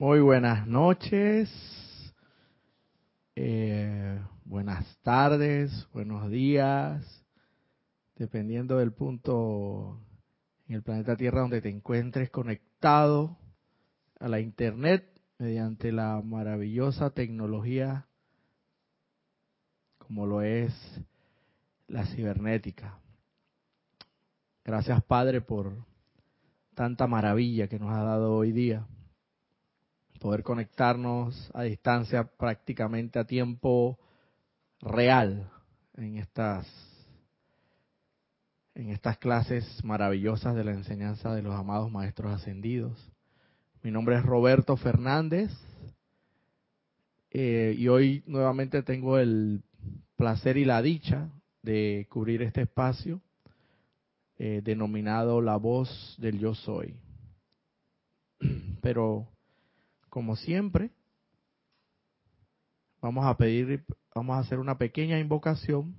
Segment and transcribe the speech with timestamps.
[0.00, 1.50] Muy buenas noches,
[3.34, 7.26] eh, buenas tardes, buenos días,
[8.14, 10.00] dependiendo del punto
[10.68, 13.38] en el planeta Tierra donde te encuentres conectado
[14.20, 18.06] a la Internet mediante la maravillosa tecnología
[19.98, 20.72] como lo es
[21.88, 23.00] la cibernética.
[24.64, 25.72] Gracias Padre por
[26.76, 28.86] tanta maravilla que nos ha dado hoy día
[30.18, 33.98] poder conectarnos a distancia prácticamente a tiempo
[34.80, 35.50] real
[35.96, 36.66] en estas
[38.74, 42.96] en estas clases maravillosas de la enseñanza de los amados maestros ascendidos.
[43.82, 45.50] Mi nombre es Roberto Fernández
[47.30, 49.62] eh, y hoy nuevamente tengo el
[50.14, 51.28] placer y la dicha
[51.62, 53.20] de cubrir este espacio
[54.38, 56.94] eh, denominado La voz del yo soy.
[58.80, 59.28] Pero
[60.08, 60.90] como siempre,
[63.00, 65.96] vamos a pedir, vamos a hacer una pequeña invocación.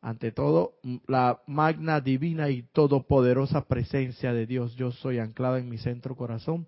[0.00, 0.74] Ante todo,
[1.06, 6.66] la magna, divina y todopoderosa presencia de Dios, yo soy anclada en mi centro corazón.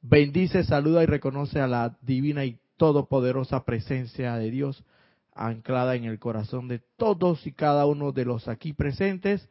[0.00, 4.82] Bendice, saluda y reconoce a la divina y todopoderosa presencia de Dios
[5.34, 9.48] anclada en el corazón de todos y cada uno de los aquí presentes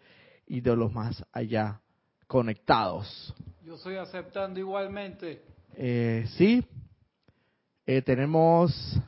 [0.48, 1.82] y de los más allá
[2.28, 3.36] conectados.
[3.64, 5.44] Yo estoy aceptando igualmente.
[5.76, 6.66] Eh, sí,
[7.86, 9.00] eh, tenemos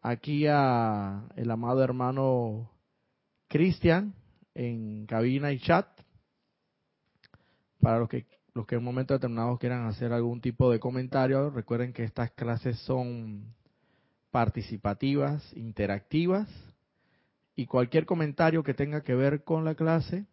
[0.00, 2.70] aquí a el amado hermano
[3.48, 4.14] Cristian
[4.54, 5.86] en cabina y chat.
[7.80, 11.50] Para los que los que en un momento determinado quieran hacer algún tipo de comentario,
[11.50, 13.52] recuerden que estas clases son
[14.30, 16.48] participativas, interactivas,
[17.56, 20.26] y cualquier comentario que tenga que ver con la clase,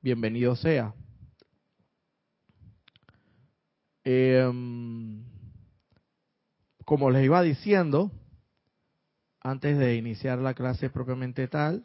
[0.00, 0.94] bienvenido sea.
[4.10, 5.22] Em,
[6.86, 8.10] como les iba diciendo,
[9.38, 11.84] antes de iniciar la clase propiamente tal,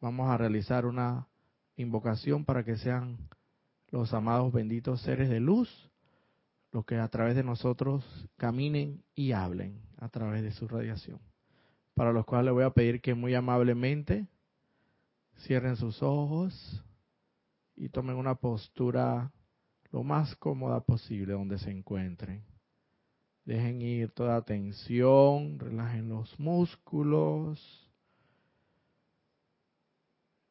[0.00, 1.28] vamos a realizar una
[1.76, 3.18] invocación para que sean
[3.92, 5.70] los amados benditos seres de luz
[6.72, 8.04] los que a través de nosotros
[8.36, 11.20] caminen y hablen a través de su radiación.
[11.94, 14.26] Para los cuales les voy a pedir que muy amablemente
[15.42, 16.84] cierren sus ojos
[17.76, 19.30] y tomen una postura
[19.94, 22.42] lo más cómoda posible donde se encuentren.
[23.44, 27.88] Dejen ir toda tensión, relajen los músculos,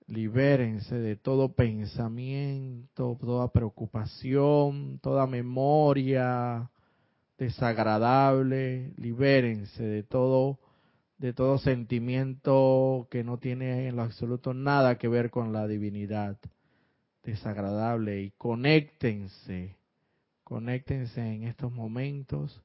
[0.08, 6.72] libérense de todo pensamiento, toda preocupación, toda memoria
[7.38, 10.58] desagradable, libérense de todo
[11.18, 16.38] de todo sentimiento que no tiene en lo absoluto nada que ver con la divinidad
[17.24, 19.78] desagradable y conéctense,
[20.44, 22.62] conéctense en estos momentos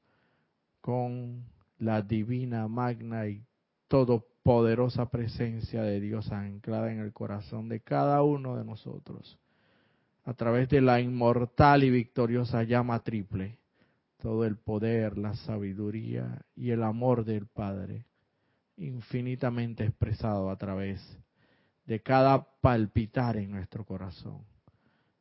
[0.81, 1.45] con
[1.77, 3.43] la divina, magna y
[3.87, 9.39] todopoderosa presencia de Dios anclada en el corazón de cada uno de nosotros,
[10.25, 13.57] a través de la inmortal y victoriosa llama triple,
[14.17, 18.05] todo el poder, la sabiduría y el amor del Padre,
[18.75, 21.01] infinitamente expresado a través
[21.85, 24.48] de cada palpitar en nuestro corazón.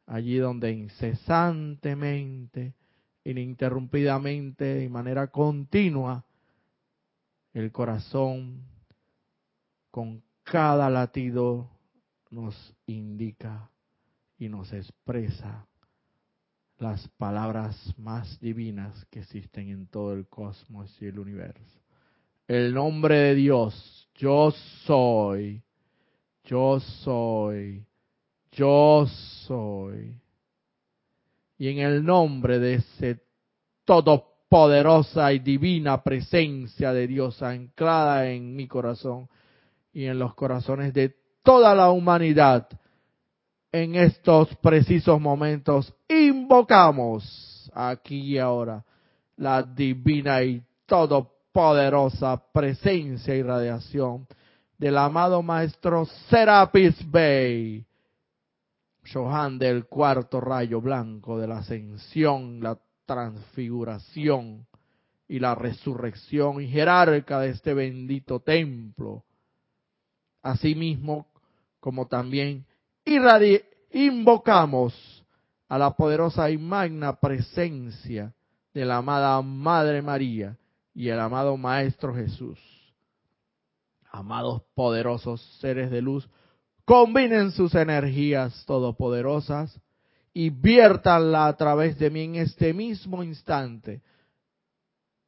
[0.08, 2.72] Allí donde incesantemente,
[3.24, 6.24] ininterrumpidamente, de manera continua,
[7.52, 8.62] el corazón
[9.90, 11.68] con cada latido
[12.30, 13.70] nos indica
[14.38, 15.66] y nos expresa
[16.78, 21.80] las palabras más divinas que existen en todo el cosmos y el universo.
[22.46, 24.52] El nombre de Dios, yo
[24.86, 25.62] soy,
[26.44, 27.84] yo soy,
[28.58, 29.06] yo
[29.46, 30.20] soy.
[31.58, 33.20] Y en el nombre de ese
[33.84, 39.28] todopoderosa y divina presencia de Dios anclada en mi corazón
[39.92, 42.68] y en los corazones de toda la humanidad,
[43.70, 48.84] en estos precisos momentos invocamos aquí y ahora
[49.36, 54.26] la divina y todopoderosa presencia y radiación
[54.76, 57.84] del amado maestro Serapis Bey,
[59.12, 64.66] Johan del cuarto rayo blanco de la ascensión, la transfiguración
[65.26, 69.24] y la resurrección y jerarca de este bendito templo.
[70.42, 71.26] Asimismo,
[71.80, 72.64] como también
[73.92, 75.24] invocamos
[75.68, 78.34] a la poderosa y magna presencia
[78.72, 80.56] de la amada Madre María
[80.94, 82.58] y el amado Maestro Jesús
[84.10, 86.28] amados poderosos seres de luz,
[86.88, 89.78] combinen sus energías todopoderosas
[90.32, 94.00] y viértanla a través de mí en este mismo instante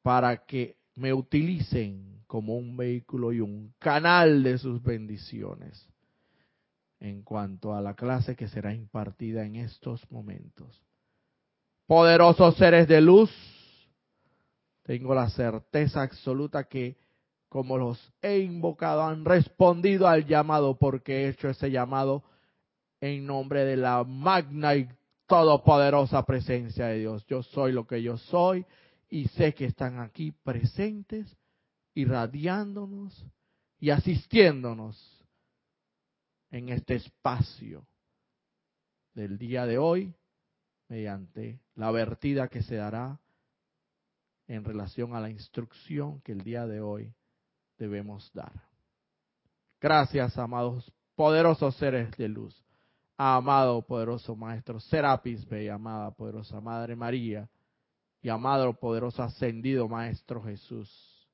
[0.00, 5.86] para que me utilicen como un vehículo y un canal de sus bendiciones
[6.98, 10.82] en cuanto a la clase que será impartida en estos momentos.
[11.86, 13.30] Poderosos seres de luz,
[14.82, 16.96] tengo la certeza absoluta que
[17.50, 22.22] como los he invocado han respondido al llamado porque he hecho ese llamado
[23.00, 24.88] en nombre de la magna y
[25.26, 27.26] todopoderosa presencia de Dios.
[27.26, 28.64] Yo soy lo que yo soy
[29.08, 31.36] y sé que están aquí presentes,
[31.92, 33.26] irradiándonos
[33.80, 35.26] y asistiéndonos
[36.52, 37.84] en este espacio
[39.12, 40.14] del día de hoy
[40.88, 43.18] mediante la vertida que se dará
[44.46, 47.12] en relación a la instrucción que el día de hoy
[47.80, 48.52] debemos dar.
[49.80, 52.54] Gracias, amados poderosos seres de luz,
[53.16, 57.48] amado poderoso Maestro Serapis Bey, amada poderosa Madre María
[58.22, 61.28] y amado poderoso ascendido Maestro Jesús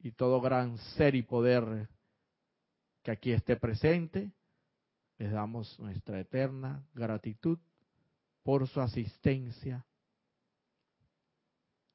[0.00, 1.88] y todo gran ser y poder
[3.02, 4.30] que aquí esté presente,
[5.16, 7.58] les damos nuestra eterna gratitud
[8.42, 9.86] por su asistencia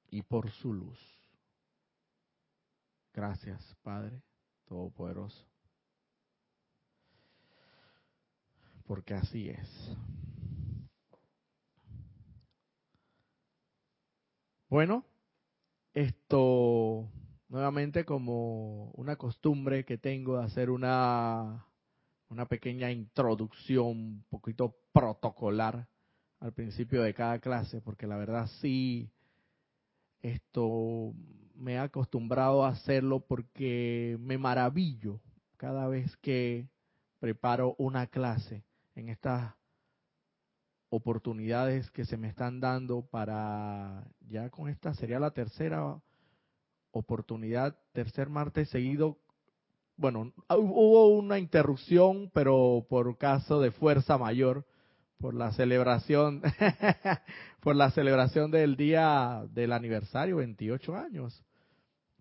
[0.09, 1.20] y por su luz.
[3.13, 4.21] Gracias, Padre
[4.65, 5.45] Todopoderoso.
[8.85, 9.97] Porque así es.
[14.69, 15.05] Bueno,
[15.93, 17.09] esto
[17.49, 21.65] nuevamente como una costumbre que tengo de hacer una,
[22.29, 25.87] una pequeña introducción un poquito protocolar
[26.39, 29.11] al principio de cada clase, porque la verdad sí,
[30.21, 31.13] esto
[31.61, 35.21] me he acostumbrado a hacerlo porque me maravillo
[35.57, 36.67] cada vez que
[37.19, 38.63] preparo una clase
[38.95, 39.53] en estas
[40.89, 46.01] oportunidades que se me están dando para, ya con esta sería la tercera
[46.91, 49.17] oportunidad, tercer martes seguido.
[49.95, 54.65] Bueno, hubo una interrupción, pero por caso de fuerza mayor,
[55.19, 56.41] por la celebración,
[57.61, 61.45] por la celebración del día del aniversario, 28 años.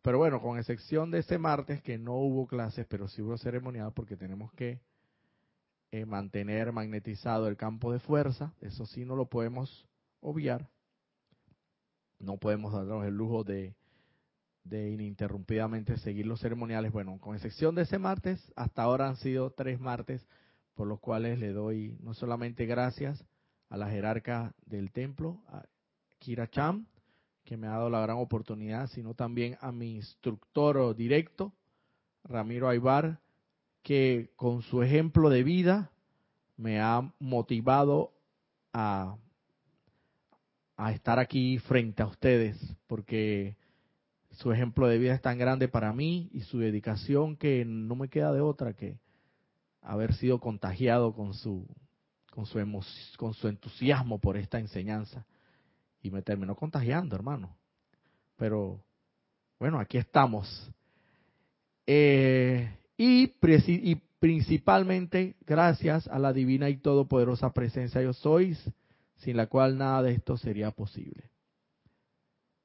[0.02, 3.92] Pero bueno, con excepción de ese martes que no hubo clases, pero sí hubo ceremonial
[3.94, 4.80] porque tenemos que
[5.92, 9.86] eh, mantener magnetizado el campo de fuerza, eso sí no lo podemos
[10.20, 10.68] obviar.
[12.18, 13.74] No podemos darnos el lujo de
[14.64, 16.92] de ininterrumpidamente seguir los ceremoniales.
[16.92, 20.26] Bueno, con excepción de ese martes, hasta ahora han sido tres martes,
[20.74, 23.24] por los cuales le doy no solamente gracias
[23.68, 25.64] a la jerarca del templo, a
[26.18, 26.86] Kira Cham,
[27.44, 31.52] que me ha dado la gran oportunidad, sino también a mi instructor directo,
[32.24, 33.20] Ramiro Aybar,
[33.82, 35.90] que con su ejemplo de vida
[36.56, 38.12] me ha motivado
[38.72, 39.16] a,
[40.76, 42.56] a estar aquí frente a ustedes,
[42.86, 43.56] porque
[44.32, 48.08] su ejemplo de vida es tan grande para mí y su dedicación que no me
[48.08, 48.98] queda de otra que
[49.82, 51.66] haber sido contagiado con su
[52.30, 52.58] con su
[53.16, 55.26] con su entusiasmo por esta enseñanza
[56.02, 57.56] y me terminó contagiando, hermano.
[58.36, 58.80] Pero
[59.58, 60.70] bueno, aquí estamos.
[61.86, 63.32] Eh, y,
[63.68, 68.58] y principalmente gracias a la divina y todopoderosa presencia yo sois,
[69.16, 71.30] sin la cual nada de esto sería posible.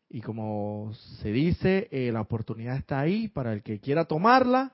[0.09, 4.71] Y como se dice, eh, la oportunidad está ahí para el que quiera tomarla.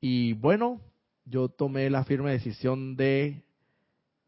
[0.00, 0.80] Y bueno,
[1.24, 3.42] yo tomé la firme decisión de,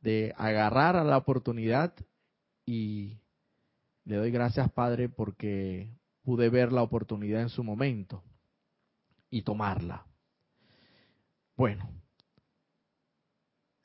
[0.00, 1.92] de agarrar a la oportunidad
[2.66, 3.18] y
[4.04, 5.88] le doy gracias, Padre, porque
[6.22, 8.22] pude ver la oportunidad en su momento
[9.30, 10.06] y tomarla.
[11.56, 11.88] Bueno,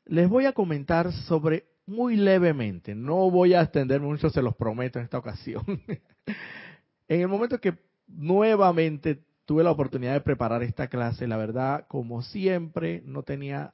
[0.06, 2.96] les voy a comentar sobre muy levemente.
[2.96, 5.64] No voy a extender mucho, se los prometo en esta ocasión.
[7.08, 12.22] en el momento que nuevamente tuve la oportunidad de preparar esta clase, la verdad, como
[12.22, 13.74] siempre, no tenía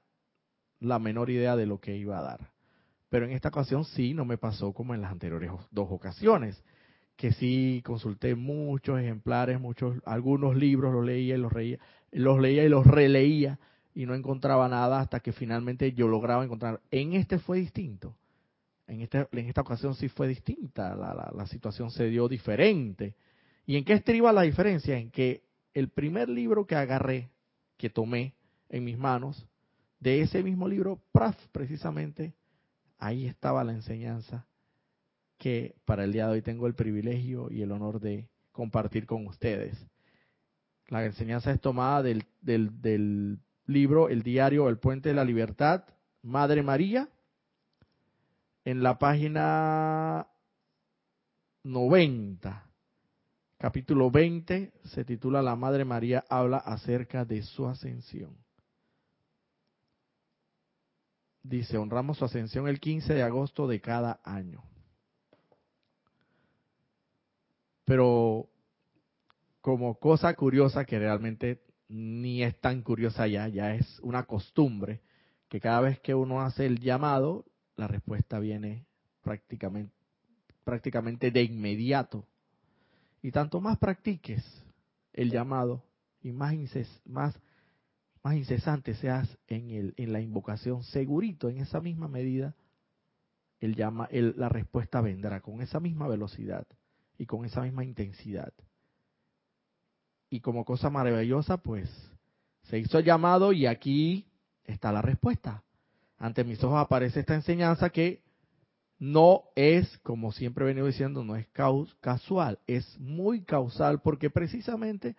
[0.79, 2.54] la menor idea de lo que iba a dar.
[3.15, 6.62] Pero en esta ocasión sí, no me pasó como en las anteriores dos ocasiones,
[7.15, 11.79] que sí consulté muchos ejemplares, muchos, algunos libros los leía y los reía,
[12.12, 13.57] los leía y los releía
[13.93, 16.81] y no encontraba nada hasta que finalmente yo lograba encontrar.
[16.91, 18.17] En este fue distinto.
[18.86, 23.15] En, este, en esta ocasión sí fue distinta, la, la, situación se dio diferente.
[23.65, 24.98] ¿Y en qué estriba la diferencia?
[24.98, 25.41] En que
[25.74, 27.29] el primer libro que agarré,
[27.77, 28.34] que tomé
[28.67, 29.48] en mis manos,
[30.01, 32.34] de ese mismo libro, PRAF, precisamente,
[33.05, 34.47] ahí estaba la enseñanza
[35.38, 39.27] que para el día de hoy tengo el privilegio y el honor de compartir con
[39.27, 39.77] ustedes.
[40.88, 45.85] La enseñanza es tomada del, del, libro El Diario El Puente de la Libertad,
[46.21, 47.09] Madre María,
[48.63, 50.27] en la página
[51.63, 52.69] 90,
[53.57, 58.44] capítulo 20, se titula La Madre María habla acerca de su ascensión.
[61.47, 64.63] Dice, honramos su ascensión el 15 de agosto de cada año.
[67.85, 68.49] Pero
[69.61, 75.01] como cosa curiosa que realmente ni es tan curiosa ya, ya es una costumbre,
[75.47, 78.87] que cada vez que uno hace el llamado, la respuesta viene
[79.21, 79.93] prácticamente,
[80.63, 82.25] prácticamente de inmediato.
[83.21, 84.43] Y tanto más practiques
[85.13, 85.83] el llamado
[86.23, 86.55] y más,
[87.05, 87.39] más,
[88.25, 92.55] más incesante seas en, el, en la invocación, segurito en esa misma medida,
[93.60, 96.65] el llama, el, la respuesta vendrá con esa misma velocidad
[97.20, 98.51] y con esa misma intensidad.
[100.27, 101.88] Y como cosa maravillosa, pues
[102.63, 104.25] se hizo el llamado y aquí
[104.63, 105.63] está la respuesta.
[106.17, 108.24] Ante mis ojos aparece esta enseñanza que
[108.98, 111.46] no es, como siempre he venido diciendo, no es
[112.01, 115.15] casual, es muy causal porque precisamente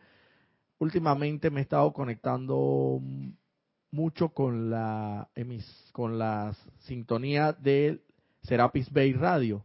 [0.79, 3.01] últimamente me he estado conectando
[3.91, 5.29] mucho con la
[5.93, 8.01] con la sintonía de
[8.43, 9.65] Serapis Bay Radio.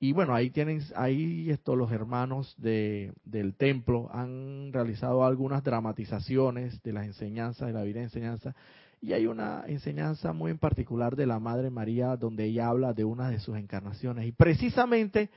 [0.00, 6.80] Y bueno, ahí tienen, ahí esto, los hermanos de, del templo han realizado algunas dramatizaciones
[6.84, 8.54] de las enseñanzas, de la vida de enseñanza,
[9.00, 13.04] y hay una enseñanza muy en particular de la Madre María donde ella habla de
[13.04, 14.26] una de sus encarnaciones.
[14.26, 15.30] Y precisamente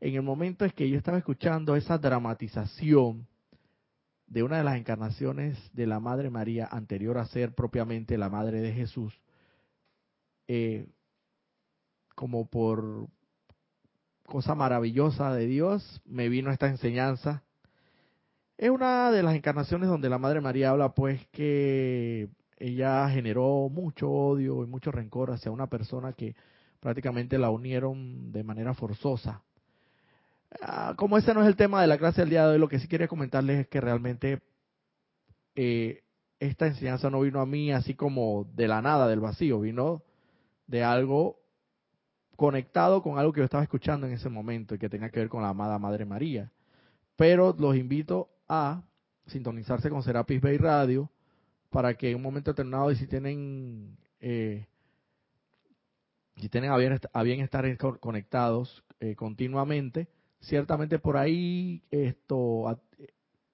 [0.00, 3.26] en el momento en que yo estaba escuchando esa dramatización
[4.26, 8.60] de una de las encarnaciones de la Madre María anterior a ser propiamente la Madre
[8.60, 9.18] de Jesús,
[10.48, 10.86] eh,
[12.14, 13.08] como por
[14.26, 17.44] cosa maravillosa de Dios, me vino esta enseñanza.
[18.58, 22.28] Es una de las encarnaciones donde la Madre María habla pues que
[22.58, 26.34] ella generó mucho odio y mucho rencor hacia una persona que
[26.80, 29.42] prácticamente la unieron de manera forzosa.
[30.60, 32.68] Ah, como ese no es el tema de la clase del día de hoy, lo
[32.68, 34.42] que sí quería comentarles es que realmente
[35.54, 36.02] eh,
[36.38, 40.02] esta enseñanza no vino a mí así como de la nada, del vacío, vino
[40.66, 41.38] de algo
[42.36, 45.28] conectado con algo que yo estaba escuchando en ese momento y que tenga que ver
[45.28, 46.52] con la amada Madre María.
[47.16, 48.82] Pero los invito a
[49.26, 51.10] sintonizarse con Serapis Bay Radio
[51.70, 54.66] para que en un momento determinado, y si tienen, eh,
[56.36, 56.76] si tienen a
[57.22, 57.64] bien, estar
[58.00, 60.08] conectados eh, continuamente,
[60.40, 62.80] ciertamente por ahí esto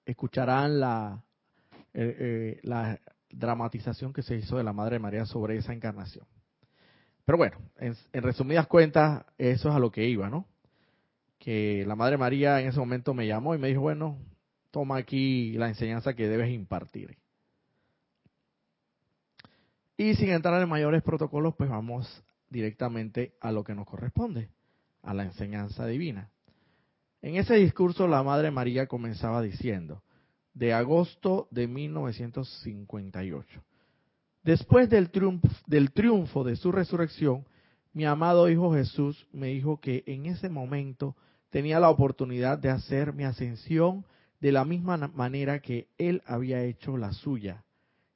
[0.05, 1.23] escucharán la,
[1.93, 2.99] eh, la
[3.29, 6.25] dramatización que se hizo de la Madre María sobre esa encarnación.
[7.25, 10.45] Pero bueno, en, en, resumidas cuentas, eso es a lo que iba, ¿no?
[11.39, 14.17] Que la Madre María en ese momento me llamó y me dijo, bueno,
[14.71, 17.17] toma aquí la enseñanza que debes impartir.
[19.95, 24.49] Y sin entrar en mayores protocolos, pues vamos directamente a lo que nos corresponde,
[25.01, 26.32] a la enseñanza divina.
[27.23, 30.03] En ese discurso la Madre María comenzaba diciendo,
[30.53, 33.63] de agosto de 1958,
[34.43, 37.45] después del triunfo, del triunfo de su resurrección,
[37.93, 41.15] mi amado Hijo Jesús me dijo que en ese momento
[41.49, 44.05] tenía la oportunidad de hacer mi ascensión
[44.41, 47.63] de la misma manera que Él había hecho la suya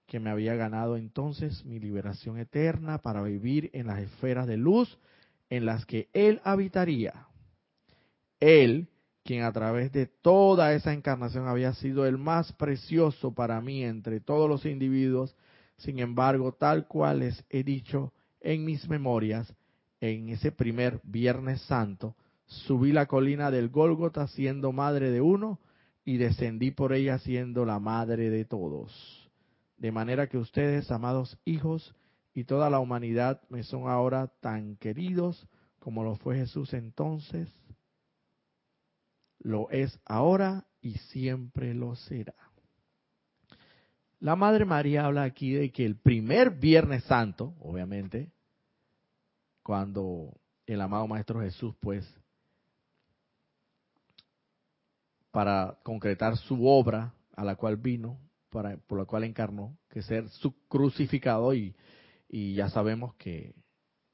[0.05, 4.97] que me había ganado entonces mi liberación eterna para vivir en las esferas de luz
[5.49, 7.27] en las que Él habitaría.
[8.39, 8.87] Él,
[9.27, 14.21] quien a través de toda esa encarnación había sido el más precioso para mí entre
[14.21, 15.35] todos los individuos,
[15.75, 19.53] sin embargo, tal cual les he dicho en mis memorias,
[19.99, 22.15] en ese primer Viernes Santo,
[22.45, 25.59] subí la colina del Gólgota siendo madre de uno
[26.05, 29.29] y descendí por ella siendo la madre de todos.
[29.77, 31.93] De manera que ustedes, amados hijos,
[32.33, 37.49] y toda la humanidad me son ahora tan queridos como lo fue Jesús entonces,
[39.39, 42.35] lo es ahora y siempre lo será.
[44.19, 48.31] La Madre María habla aquí de que el primer Viernes Santo, obviamente,
[49.61, 52.05] cuando el amado Maestro Jesús, pues,
[55.29, 60.67] para concretar su obra a la cual vino, por la cual encarnó, que ser su
[60.67, 61.75] crucificado y,
[62.27, 63.53] y ya sabemos que,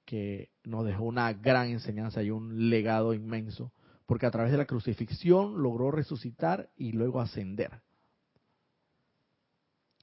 [0.05, 3.71] que nos dejó una gran enseñanza y un legado inmenso,
[4.05, 7.81] porque a través de la crucifixión logró resucitar y luego ascender.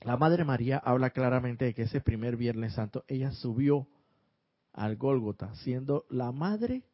[0.02, 3.86] La Madre María habla claramente de que ese primer Viernes Santo ella subió
[4.72, 6.84] al Gólgota, siendo la madre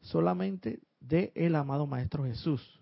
[0.00, 2.80] solamente de el amado Maestro Jesús.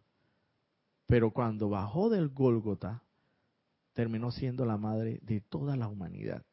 [1.07, 3.03] Pero cuando bajó del Gólgota,
[3.93, 6.45] terminó siendo la madre de toda la humanidad.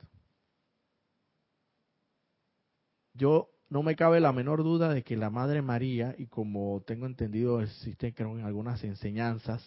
[3.14, 7.06] Yo no me cabe la menor duda de que la Madre María, y como tengo
[7.06, 9.64] entendido existen creo en algunas enseñanzas,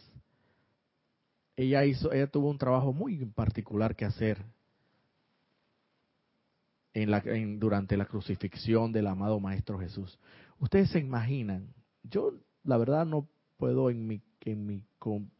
[1.56, 4.38] ella hizo, ella tuvo un trabajo muy particular que hacer
[7.58, 10.18] durante la crucifixión del amado Maestro Jesús.
[10.58, 11.68] Ustedes se imaginan,
[12.02, 12.32] yo
[12.64, 13.28] la verdad no
[13.58, 14.84] puedo en mi, en mi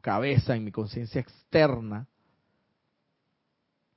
[0.03, 2.07] cabeza, en mi conciencia externa,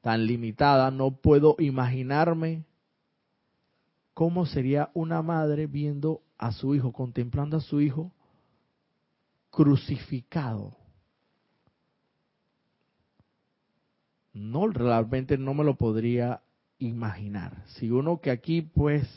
[0.02, 2.64] tan limitada, no puedo imaginarme
[4.14, 8.12] cómo sería una madre viendo a su hijo, contemplando a su hijo
[9.50, 10.76] crucificado.
[14.34, 16.42] No, realmente no me lo podría
[16.80, 17.64] imaginar.
[17.68, 19.08] Si uno que aquí, pues,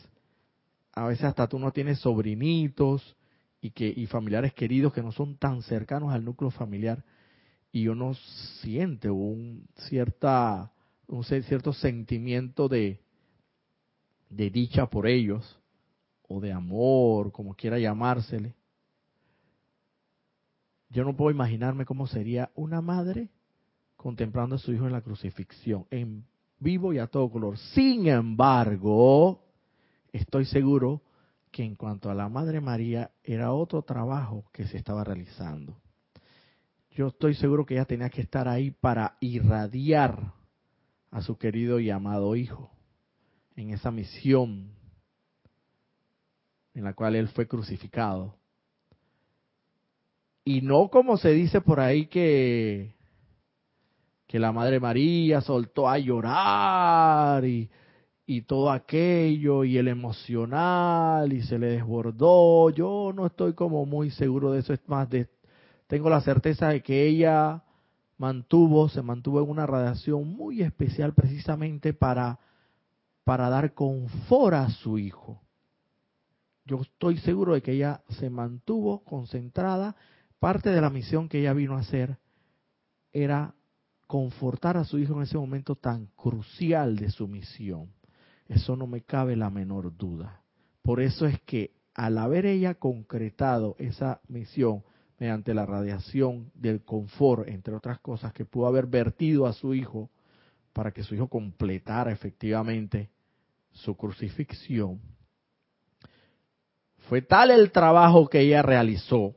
[0.93, 3.15] a veces hasta tú no tienes sobrinitos
[3.61, 7.03] y que y familiares queridos que no son tan cercanos al núcleo familiar
[7.71, 8.13] y uno
[8.61, 10.71] siente un cierta
[11.07, 12.99] un cierto sentimiento de
[14.29, 15.59] de dicha por ellos
[16.27, 18.55] o de amor, como quiera llamársele.
[20.89, 23.29] Yo no puedo imaginarme cómo sería una madre
[23.95, 26.25] contemplando a su hijo en la crucifixión, en
[26.59, 27.57] vivo y a todo color.
[27.73, 29.43] Sin embargo,
[30.11, 31.01] estoy seguro
[31.51, 35.77] que en cuanto a la Madre María era otro trabajo que se estaba realizando.
[36.91, 40.33] Yo estoy seguro que ella tenía que estar ahí para irradiar
[41.11, 42.76] a su querido y amado hijo
[43.57, 44.71] en esa misión
[46.73, 48.35] en la cual él fue crucificado.
[50.45, 52.95] Y no como se dice por ahí que
[54.27, 57.69] que la Madre María soltó a llorar y,
[58.25, 62.69] y todo aquello y el emocional y se le desbordó.
[62.69, 65.27] Yo no estoy como muy seguro de eso, es más de
[65.87, 67.63] tengo la certeza de que ella
[68.17, 72.39] mantuvo, se mantuvo en una radiación muy especial precisamente para
[73.27, 75.41] para dar confort a su hijo.
[76.63, 79.97] Yo estoy seguro de que ella se mantuvo concentrada.
[80.39, 82.19] Parte de la misión que ella vino a hacer
[83.11, 83.53] era
[84.07, 87.89] confortar a su hijo en ese momento tan crucial de su misión.
[88.47, 90.41] Eso no me cabe la menor duda.
[90.81, 94.85] Por eso es que al haber ella concretado esa misión
[95.19, 100.09] mediante la radiación del confort, entre otras cosas, que pudo haber vertido a su hijo
[100.71, 103.09] para que su hijo completara efectivamente
[103.77, 104.99] su crucifixión,
[107.09, 109.35] fue tal el trabajo que ella realizó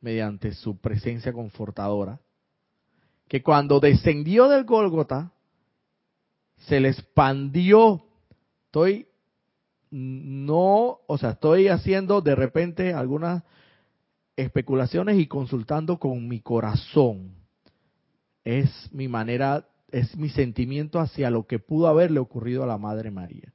[0.00, 2.20] mediante su presencia confortadora,
[3.28, 5.32] que cuando descendió del Gólgota,
[6.58, 8.04] se le expandió.
[8.66, 9.06] Estoy
[9.96, 13.44] no, o sea, estoy haciendo de repente algunas
[14.34, 17.32] especulaciones y consultando con mi corazón.
[18.42, 23.10] Es mi manera, es mi sentimiento hacia lo que pudo haberle ocurrido a la Madre
[23.10, 23.52] María.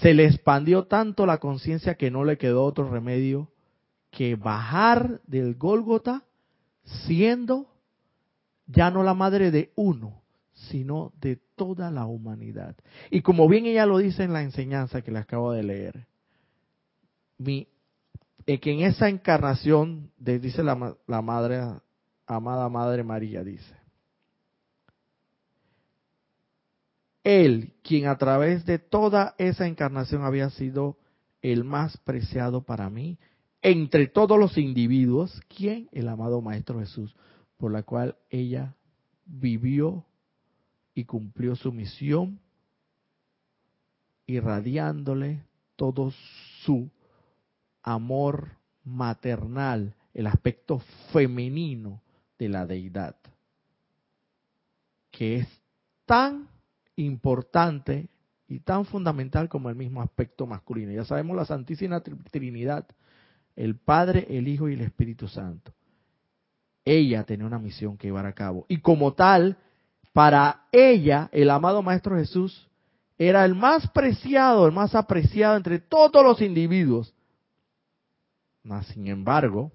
[0.00, 3.50] Se le expandió tanto la conciencia que no le quedó otro remedio
[4.10, 6.24] que bajar del Gólgota
[7.06, 7.68] siendo
[8.66, 12.76] ya no la madre de uno, sino de toda la humanidad.
[13.10, 16.06] Y como bien ella lo dice en la enseñanza que le acabo de leer,
[17.38, 17.68] mi,
[18.46, 21.60] eh, que en esa encarnación, dice la, la madre,
[22.26, 23.81] amada Madre María, dice,
[27.24, 30.96] Él, quien a través de toda esa encarnación había sido
[31.40, 33.18] el más preciado para mí,
[33.60, 35.88] entre todos los individuos, ¿quién?
[35.92, 37.14] El amado Maestro Jesús
[37.62, 38.74] por la cual ella
[39.24, 40.04] vivió
[40.96, 42.40] y cumplió su misión,
[44.26, 45.44] irradiándole
[45.76, 46.12] todo
[46.64, 46.90] su
[47.84, 48.48] amor
[48.82, 50.80] maternal, el aspecto
[51.12, 52.02] femenino
[52.36, 53.14] de la deidad,
[55.12, 55.48] que es
[56.04, 56.48] tan
[56.96, 58.08] importante
[58.48, 60.92] y tan fundamental como el mismo aspecto masculino.
[60.92, 62.86] Ya sabemos la Santísima Trinidad,
[63.56, 65.72] el Padre, el Hijo y el Espíritu Santo
[66.84, 68.66] ella tenía una misión que llevar a cabo.
[68.68, 69.56] Y como tal,
[70.12, 72.68] para ella, el amado Maestro Jesús
[73.18, 77.14] era el más preciado, el más apreciado entre todos los individuos.
[78.64, 79.72] Mas, sin embargo,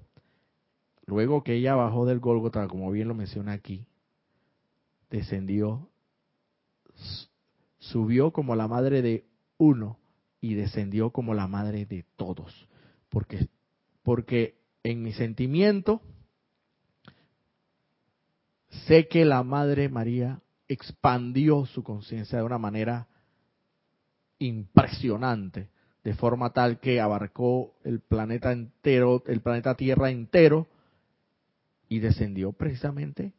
[1.06, 3.86] luego que ella bajó del Gólgota, como bien lo menciona aquí,
[5.10, 5.90] descendió,
[7.80, 9.26] subió como la madre de
[9.58, 9.98] uno
[10.42, 12.68] y descendió como la madre de todos.
[13.10, 13.48] Porque,
[14.04, 16.02] porque en mi sentimiento,
[18.86, 23.08] sé que la Madre María expandió su conciencia de una manera
[24.40, 25.70] impresionante,
[26.04, 30.68] de forma tal que abarcó el planeta entero, el planeta Tierra entero,
[31.90, 33.34] y descendió precisamente.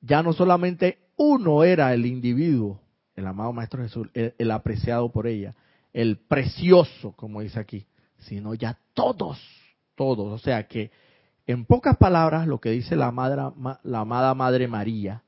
[0.00, 2.80] Ya no solamente uno era el individuo,
[3.16, 5.54] el amado Maestro Jesús, el, apreciado por ella,
[5.92, 7.86] el precioso, como dice aquí,
[8.18, 9.38] sino ya todos,
[9.94, 10.32] todos.
[10.32, 10.90] O sea que,
[11.46, 15.22] en pocas palabras, lo que dice la, amada Madre María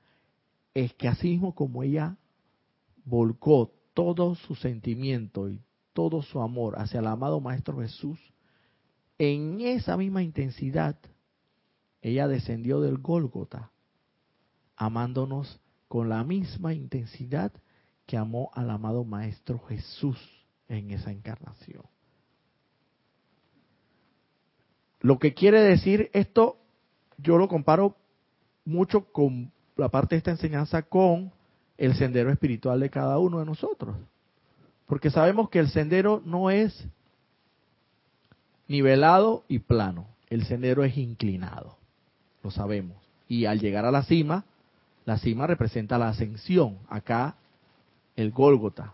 [0.73, 2.17] es que así mismo como ella
[3.05, 5.61] volcó todo su sentimiento y
[5.93, 8.19] todo su amor hacia el amado Maestro Jesús,
[9.19, 10.97] en esa misma intensidad,
[12.03, 13.71] ella descendió del Gólgota,
[14.77, 17.53] amándonos con la misma intensidad
[18.07, 20.19] que amó al amado Maestro Jesús
[20.69, 21.83] en esa encarnación.
[25.01, 26.57] Lo que quiere decir esto,
[27.19, 27.97] yo lo comparo
[28.65, 31.33] mucho con la parte de esta enseñanza con
[31.77, 33.97] el sendero espiritual de cada uno de nosotros.
[34.87, 36.87] Porque sabemos que el sendero no es
[38.69, 41.77] nivelado y plano, el sendero es inclinado,
[42.43, 42.97] lo sabemos.
[43.29, 44.45] Y al llegar a la cima,
[45.05, 46.79] la cima representa la ascensión.
[46.89, 47.37] Acá
[48.17, 48.93] el Gólgota,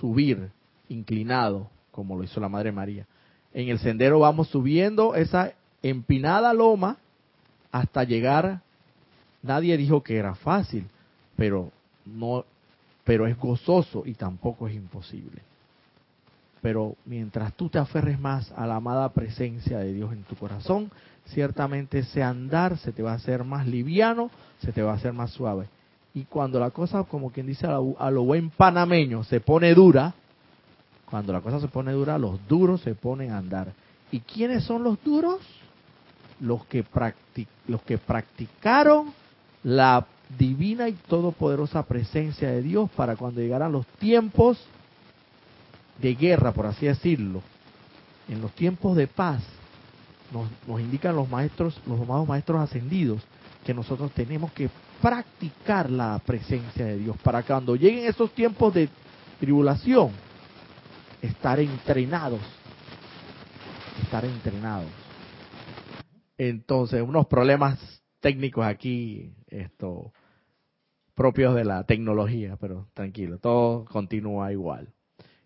[0.00, 0.50] subir,
[0.88, 3.06] inclinado, como lo hizo la Madre María.
[3.54, 6.96] En el sendero vamos subiendo esa empinada loma
[7.70, 8.60] hasta llegar.
[9.42, 10.86] Nadie dijo que era fácil,
[11.36, 11.70] pero
[12.04, 12.44] no,
[13.04, 15.42] pero es gozoso y tampoco es imposible.
[16.60, 20.90] Pero mientras tú te aferres más a la amada presencia de Dios en tu corazón,
[21.26, 25.12] ciertamente ese andar se te va a hacer más liviano, se te va a hacer
[25.12, 25.66] más suave.
[26.14, 30.12] Y cuando la cosa, como quien dice a lo, buen panameño, se pone dura,
[31.06, 33.72] cuando la cosa se pone dura, los duros se ponen a andar.
[34.10, 35.40] ¿Y quiénes son los duros?
[36.40, 36.84] Los que,
[37.68, 39.12] los que practicaron
[39.62, 40.06] la
[40.38, 44.58] divina y todopoderosa presencia de Dios para cuando llegaran los tiempos
[46.00, 47.42] de guerra, por así decirlo,
[48.28, 49.42] en los tiempos de paz,
[50.32, 53.22] nos, nos indican los maestros, los amados maestros ascendidos,
[53.64, 54.68] que nosotros tenemos que
[55.02, 58.88] practicar la presencia de Dios para cuando lleguen esos tiempos de
[59.40, 60.12] tribulación,
[61.20, 62.40] estar entrenados,
[64.00, 64.88] estar entrenados.
[66.38, 67.78] Entonces, unos problemas
[68.20, 70.12] técnicos aquí, esto,
[71.14, 74.94] propios de la tecnología, pero tranquilo, todo continúa igual.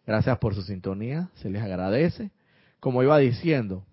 [0.06, 2.30] Gracias por su sintonía, se les agradece.
[2.78, 3.86] Como iba diciendo,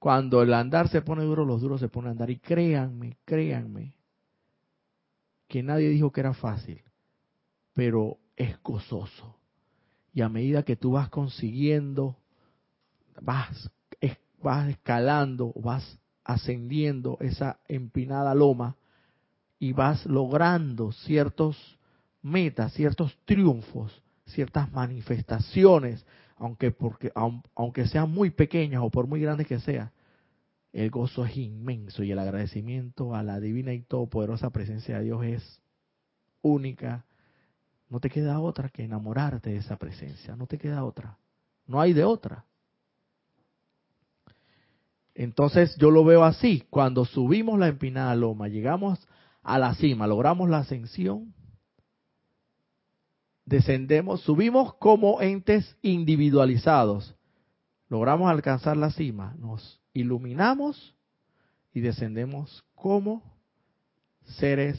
[0.00, 2.30] cuando el andar se pone duro, los duros se ponen a andar.
[2.30, 3.94] Y créanme, créanme,
[5.50, 6.80] que nadie dijo que era fácil,
[7.74, 9.36] pero es gozoso.
[10.14, 12.16] Y a medida que tú vas consiguiendo,
[13.20, 13.68] vas,
[14.40, 18.76] vas escalando, vas ascendiendo esa empinada loma
[19.58, 21.78] y vas logrando ciertos
[22.22, 27.12] metas, ciertos triunfos, ciertas manifestaciones, aunque, porque,
[27.56, 29.90] aunque sean muy pequeñas o por muy grandes que sean,
[30.72, 35.24] el gozo es inmenso y el agradecimiento a la divina y todopoderosa presencia de Dios
[35.24, 35.62] es
[36.42, 37.04] única.
[37.88, 41.18] No te queda otra que enamorarte de esa presencia, no te queda otra,
[41.66, 42.44] no hay de otra.
[45.14, 49.06] Entonces yo lo veo así, cuando subimos la empinada loma, llegamos
[49.42, 51.34] a la cima, logramos la ascensión,
[53.44, 57.16] descendemos, subimos como entes individualizados,
[57.88, 60.94] logramos alcanzar la cima, nos iluminamos
[61.72, 63.22] y descendemos como
[64.24, 64.78] seres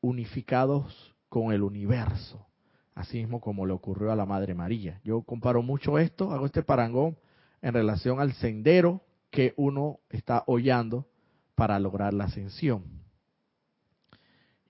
[0.00, 2.46] unificados con el universo,
[2.94, 5.00] así mismo como le ocurrió a la Madre María.
[5.04, 7.16] Yo comparo mucho esto, hago este parangón
[7.62, 11.08] en relación al sendero que uno está hollando
[11.54, 12.84] para lograr la ascensión.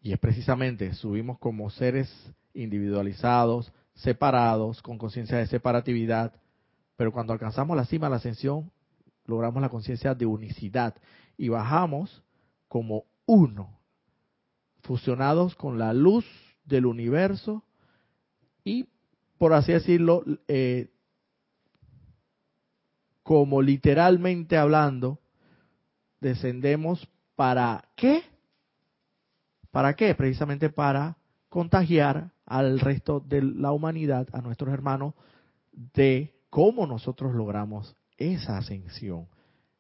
[0.00, 2.11] Y es precisamente, subimos como seres
[2.52, 6.33] individualizados, separados, con conciencia de separatividad,
[6.96, 8.70] pero cuando alcanzamos la cima de la ascensión,
[9.26, 10.94] logramos la conciencia de unicidad
[11.37, 12.22] y bajamos
[12.68, 13.78] como uno,
[14.82, 16.26] fusionados con la luz
[16.64, 17.64] del universo
[18.64, 18.88] y,
[19.38, 20.90] por así decirlo, eh,
[23.22, 25.20] como literalmente hablando,
[26.20, 28.22] descendemos para qué?
[29.70, 30.14] ¿Para qué?
[30.14, 31.16] Precisamente para
[31.48, 35.14] contagiar al resto de la humanidad, a nuestros hermanos,
[35.72, 39.29] de cómo nosotros logramos esa ascensión,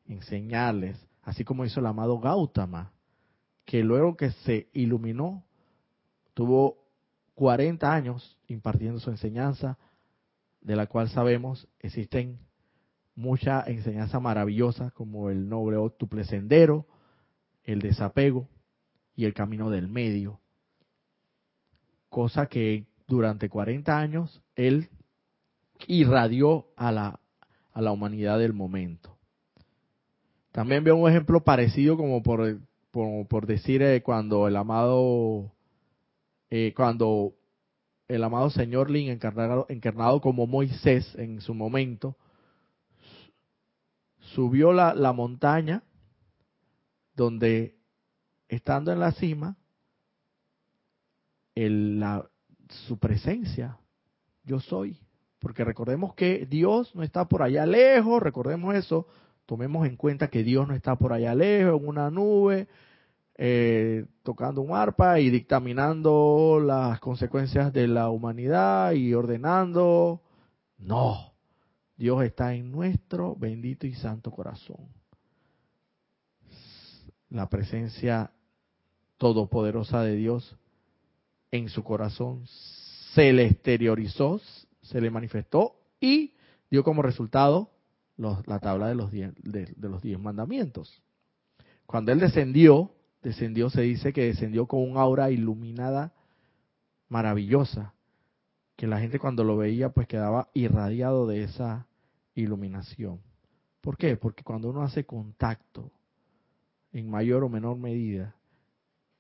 [0.06, 2.92] enseñarles, así como hizo el amado Gautama,
[3.64, 5.44] que luego que se iluminó,
[6.34, 6.84] tuvo
[7.34, 9.78] 40 años impartiendo su enseñanza,
[10.60, 12.38] de la cual sabemos existen
[13.14, 16.86] mucha enseñanza maravillosa como el noble octuple sendero,
[17.62, 18.48] el desapego
[19.14, 20.40] y el camino del medio.
[22.08, 24.88] Cosa que durante 40 años él
[25.86, 27.20] irradió a la,
[27.74, 29.18] a la humanidad del momento.
[30.52, 32.60] También veo un ejemplo parecido como por,
[32.92, 35.52] por, decir eh, cuando el amado,
[36.48, 37.34] eh, cuando
[38.06, 42.16] el amado señor Lin, encarnado, encarnado como Moisés en su momento,
[44.34, 45.82] subió la, la montaña
[47.16, 47.76] donde,
[48.48, 49.56] estando en la cima,
[51.56, 52.30] el, la,
[52.86, 53.78] su presencia,
[54.44, 55.03] yo soy.
[55.44, 59.06] Porque recordemos que Dios no está por allá lejos, recordemos eso,
[59.44, 62.66] tomemos en cuenta que Dios no está por allá lejos, en una nube,
[63.36, 70.22] eh, tocando un arpa y dictaminando las consecuencias de la humanidad y ordenando.
[70.78, 71.34] No,
[71.98, 74.88] Dios está en nuestro bendito y santo corazón.
[77.28, 78.30] La presencia
[79.18, 80.56] todopoderosa de Dios
[81.50, 82.46] en su corazón
[83.12, 84.40] se le exteriorizó,
[84.84, 86.34] se le manifestó y
[86.70, 87.70] dio como resultado
[88.16, 91.02] la tabla de los, diez, de los diez mandamientos.
[91.86, 92.92] Cuando Él descendió,
[93.22, 96.12] descendió, se dice que descendió con un aura iluminada
[97.08, 97.94] maravillosa,
[98.76, 101.86] que la gente cuando lo veía pues quedaba irradiado de esa
[102.34, 103.20] iluminación.
[103.80, 104.16] ¿Por qué?
[104.16, 105.90] Porque cuando uno hace contacto,
[106.92, 108.34] en mayor o menor medida,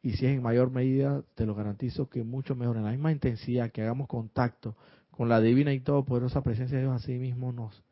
[0.02, 3.10] y si es en mayor medida, te lo garantizo que mucho mejor, en la misma
[3.10, 4.76] intensidad que hagamos contacto
[5.16, 7.84] con la divina y todopoderosa presencia de Dios, así mismo nos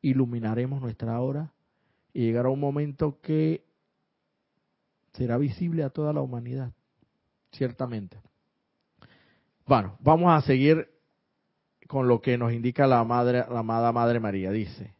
[0.00, 1.52] iluminaremos nuestra hora
[2.12, 3.64] y llegará un momento que
[5.12, 6.72] será visible a toda la humanidad,
[7.50, 8.20] ciertamente.
[9.66, 10.88] Bueno, vamos a seguir
[11.88, 14.52] con lo que nos indica la madre, la amada Madre María.
[14.52, 14.94] Dice,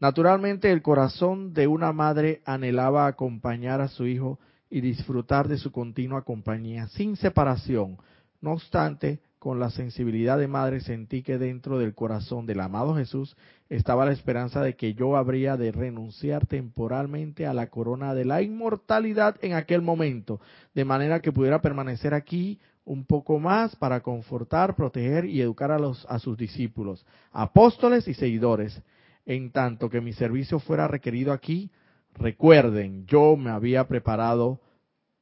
[0.00, 5.72] naturalmente el corazón de una madre anhelaba acompañar a su hijo y disfrutar de su
[5.72, 7.96] continua compañía sin separación.
[8.42, 13.36] No obstante, con la sensibilidad de madre sentí que dentro del corazón del amado Jesús
[13.70, 18.42] estaba la esperanza de que yo habría de renunciar temporalmente a la corona de la
[18.42, 20.40] inmortalidad en aquel momento,
[20.74, 25.78] de manera que pudiera permanecer aquí un poco más para confortar, proteger y educar a,
[25.78, 28.82] los, a sus discípulos, apóstoles y seguidores.
[29.24, 31.70] En tanto que mi servicio fuera requerido aquí,
[32.14, 34.60] recuerden, yo me había preparado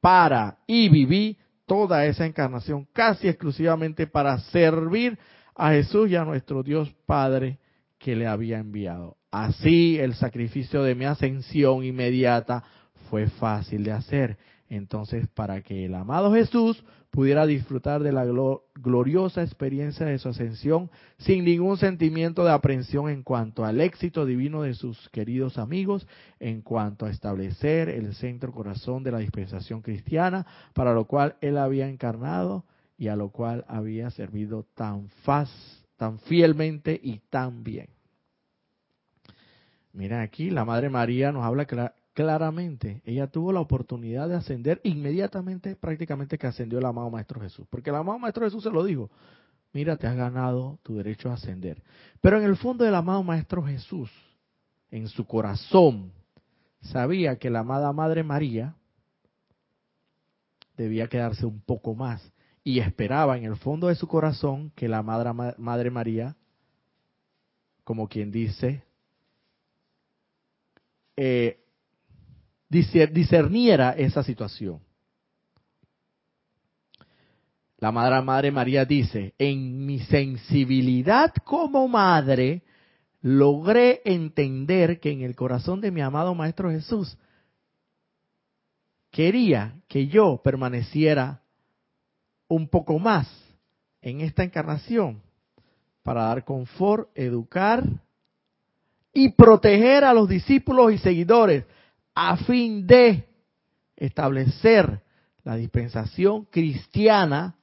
[0.01, 1.37] para y viví
[1.69, 5.19] toda esa encarnación casi exclusivamente para servir
[5.55, 7.59] a Jesús y a nuestro Dios Padre
[7.99, 9.17] que le había enviado.
[9.29, 12.63] Así el sacrificio de mi ascensión inmediata
[13.11, 14.37] fue fácil de hacer.
[14.67, 18.25] Entonces, para que el amado Jesús pudiera disfrutar de la
[18.75, 24.61] gloriosa experiencia de su ascensión sin ningún sentimiento de aprensión en cuanto al éxito divino
[24.61, 26.07] de sus queridos amigos,
[26.39, 31.57] en cuanto a establecer el centro corazón de la dispensación cristiana, para lo cual él
[31.57, 32.65] había encarnado
[32.97, 35.49] y a lo cual había servido tan faz,
[35.97, 37.89] tan fielmente y tan bien.
[39.93, 41.65] Mira aquí, la Madre María nos habla
[42.19, 43.01] claramente.
[43.05, 47.65] Ella tuvo la oportunidad de ascender inmediatamente, prácticamente que ascendió el amado Maestro Jesús.
[47.69, 49.09] Porque el amado Maestro Jesús se lo dijo,
[49.71, 51.81] mira, te has ganado tu derecho a ascender.
[52.19, 54.11] Pero en el fondo del amado Maestro Jesús,
[54.91, 56.11] en su corazón,
[56.81, 58.75] sabía que la amada Madre María
[60.75, 62.33] debía quedarse un poco más.
[62.65, 66.35] Y esperaba en el fondo de su corazón que la amada Madre María,
[67.85, 68.83] como quien dice,
[71.15, 71.63] eh,
[72.69, 74.79] discerniera esa situación.
[77.77, 82.63] La Madre, Madre María dice, en mi sensibilidad como madre,
[83.21, 87.17] logré entender que en el corazón de mi amado Maestro Jesús
[89.11, 91.41] quería que yo permaneciera
[92.47, 93.27] un poco más
[94.01, 95.21] en esta encarnación
[96.03, 97.83] para dar confort, educar
[99.13, 101.65] y proteger a los discípulos y seguidores
[102.21, 103.29] a fin de
[103.95, 105.01] establecer
[105.45, 107.55] la dispensación cristiana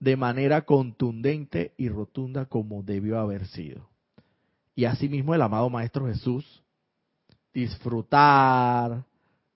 [0.00, 3.88] de manera contundente y rotunda como debió haber sido.
[4.74, 6.64] Y asimismo el amado Maestro Jesús
[7.54, 9.04] disfrutar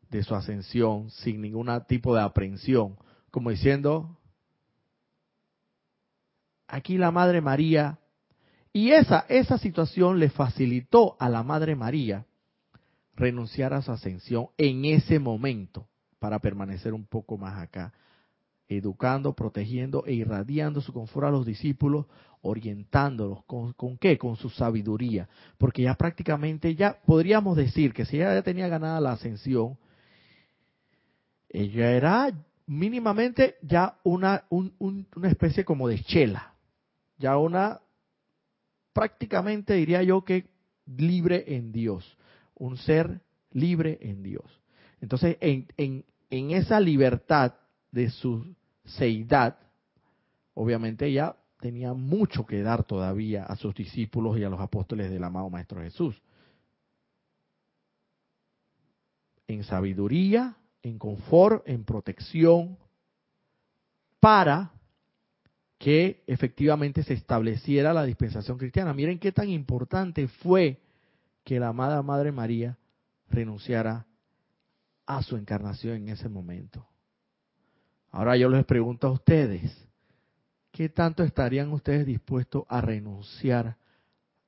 [0.09, 2.97] de su ascensión sin ningún tipo de aprensión,
[3.33, 4.17] como diciendo,
[6.69, 7.99] aquí la Madre María,
[8.73, 12.25] y esa, esa situación le facilitó a la Madre María
[13.17, 17.93] renunciar a su ascensión en ese momento para permanecer un poco más acá,
[18.69, 22.07] educando, protegiendo e irradiando su confort a los discípulos,
[22.41, 28.35] orientándolos con, qué, con su sabiduría, porque ya prácticamente ya podríamos decir que si ella
[28.35, 29.79] ya tenía ganada la ascensión,
[31.49, 32.33] ella era
[32.67, 36.55] mínimamente ya una, una especie como de chela,
[37.19, 37.81] ya una
[38.93, 40.47] prácticamente diría yo que
[40.87, 42.17] libre en Dios,
[42.65, 43.21] un ser
[43.53, 44.61] libre en Dios.
[45.01, 47.55] Entonces, en, en, en esa libertad
[47.93, 49.59] de su seidad,
[50.55, 55.25] obviamente ella tenía mucho que dar todavía a sus discípulos y a los apóstoles del
[55.25, 56.21] amado Maestro Jesús.
[59.47, 62.79] En sabiduría, en confort, en protección,
[64.21, 64.73] para
[65.79, 68.95] que efectivamente se estableciera la dispensación cristiana.
[68.95, 70.81] Miren qué tan importante fue
[71.45, 72.79] que la amada Madre María
[73.29, 74.07] renunciara
[75.07, 76.87] a su encarnación en ese momento.
[78.11, 79.89] Ahora yo les pregunto a ustedes,
[80.73, 83.77] ¿qué tanto estarían ustedes dispuestos a renunciar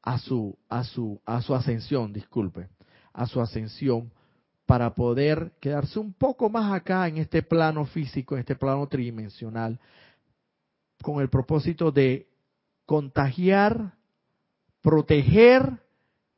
[0.03, 2.69] a su a su a su ascensión, disculpe,
[3.13, 4.13] a su ascensión
[4.65, 9.79] para poder quedarse un poco más acá en este plano físico, en este plano tridimensional,
[11.03, 12.29] con el propósito de
[12.85, 13.95] contagiar,
[14.81, 15.86] proteger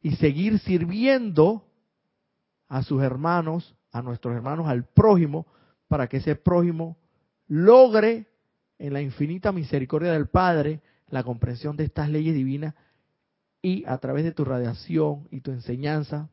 [0.01, 1.65] y seguir sirviendo
[2.69, 5.47] a sus hermanos, a nuestros hermanos, al prójimo,
[5.89, 6.97] para que ese prójimo
[7.47, 8.27] logre
[8.79, 12.75] en la infinita misericordia del Padre la comprensión de estas leyes divinas
[13.63, 16.29] y a través de tu radiación y tu enseñanza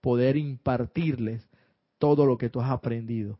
[0.00, 1.46] poder impartirles
[1.98, 3.38] todo lo que tú has aprendido.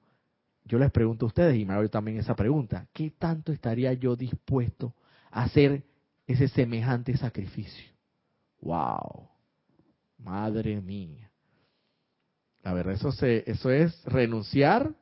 [0.65, 4.17] Yo les pregunto a ustedes, y me hago también esa pregunta, ¿qué tanto estaría yo
[4.17, 4.95] dispuesto
[5.31, 5.85] a hacer
[6.27, 7.96] ese semejante sacrificio?
[8.61, 9.29] ¡Wow!
[10.19, 11.31] Madre mía.
[12.63, 14.93] La verdad, eso, se, eso es renunciar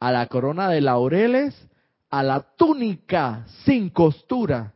[0.00, 1.54] a la corona de laureles,
[2.10, 4.74] a la túnica sin costura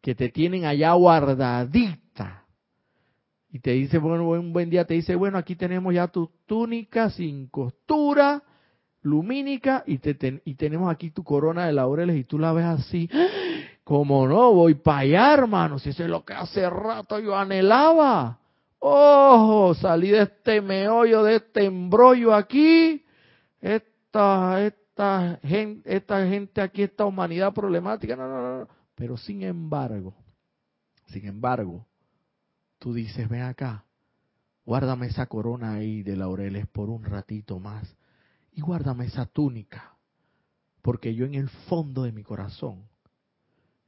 [0.00, 2.44] que te tienen allá guardadita
[3.50, 7.10] y te dice, bueno, un buen día te dice, bueno, aquí tenemos ya tu túnica
[7.10, 8.42] sin costura,
[9.02, 13.08] lumínica, y, te, y tenemos aquí tu corona de laureles, y tú la ves así,
[13.88, 18.38] como no, voy para allá, hermano, si eso es lo que hace rato yo anhelaba.
[18.80, 19.72] ¡Oh!
[19.80, 23.02] Salí de este meollo, de este embrollo aquí.
[23.62, 28.14] Esta, esta, gente, esta gente aquí, esta humanidad problemática.
[28.14, 28.68] No, no, no.
[28.94, 30.14] Pero sin embargo,
[31.06, 31.86] sin embargo,
[32.78, 33.86] tú dices, ven acá,
[34.66, 37.96] guárdame esa corona ahí de laureles por un ratito más
[38.52, 39.94] y guárdame esa túnica,
[40.82, 42.87] porque yo en el fondo de mi corazón,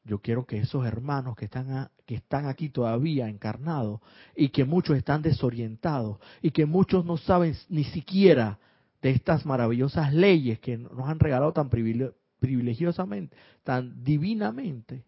[0.04, 4.00] yo quiero que esos hermanos que están, que están aquí todavía encarnados
[4.34, 8.58] y que muchos están desorientados y que muchos no saben ni siquiera
[9.02, 15.04] de estas maravillosas leyes que nos han regalado tan privilegiosamente, tan divinamente,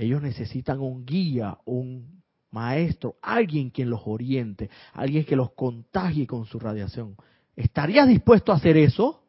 [0.00, 6.46] ellos necesitan un guía, un maestro, alguien quien los oriente, alguien que los contagie con
[6.46, 7.16] su radiación.
[7.54, 9.22] ¿Estarías dispuesto a hacer eso?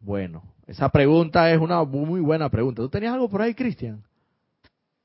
[0.00, 2.82] Bueno, esa pregunta es una muy buena pregunta.
[2.82, 4.04] ¿Tú tenías algo por ahí, Cristian?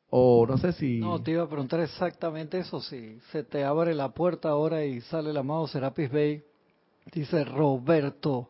[0.10, 1.00] O no sé si...
[1.00, 2.82] No, te iba a preguntar exactamente eso.
[2.82, 6.44] Si se te abre la puerta ahora y sale el amado Serapis Bey,
[7.14, 8.50] dice Roberto,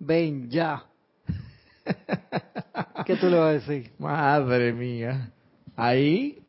[0.00, 0.84] ven ya.
[3.06, 3.92] ¿Qué tú le vas a decir?
[3.98, 5.32] Madre mía.
[5.76, 6.44] Ahí,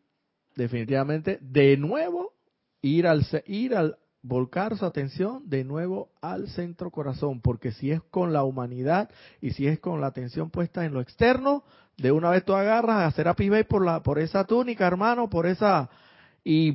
[0.56, 2.34] definitivamente, de nuevo,
[2.82, 8.02] ir al, ir al, volcar su atención de nuevo al centro corazón, porque si es
[8.10, 9.10] con la humanidad
[9.42, 11.64] y si es con la atención puesta en lo externo,
[11.98, 15.46] de una vez tú agarras a Serapis Bay por la, por esa túnica, hermano, por
[15.46, 15.90] esa,
[16.44, 16.74] y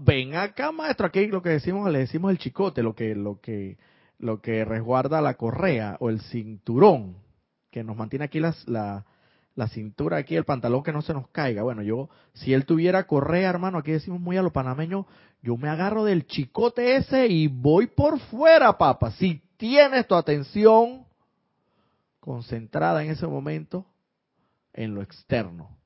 [0.00, 3.76] ven acá, maestro, aquí lo que decimos, le decimos el chicote, lo que, lo que,
[4.18, 7.16] lo que resguarda la correa o el cinturón,
[7.70, 9.04] que nos mantiene aquí la,
[9.58, 11.64] la cintura, aquí el pantalón que no se nos caiga.
[11.64, 15.04] Bueno, yo, si él tuviera correa, hermano, aquí decimos muy a lo panameño,
[15.42, 19.10] yo me agarro del chicote ese y voy por fuera, papa.
[19.10, 21.04] Si tienes tu atención
[22.20, 23.84] concentrada en ese momento
[24.72, 25.76] en lo externo,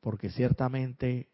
[0.00, 1.28] porque ciertamente,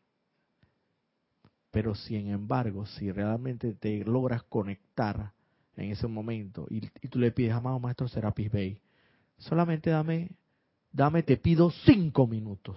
[1.70, 5.32] pero sin embargo, si realmente te logras conectar
[5.74, 8.82] en ese momento y, tú le pides, amado maestro Serapis Bey,
[9.38, 10.32] Solamente dame,
[10.92, 12.76] dame, te pido cinco minutos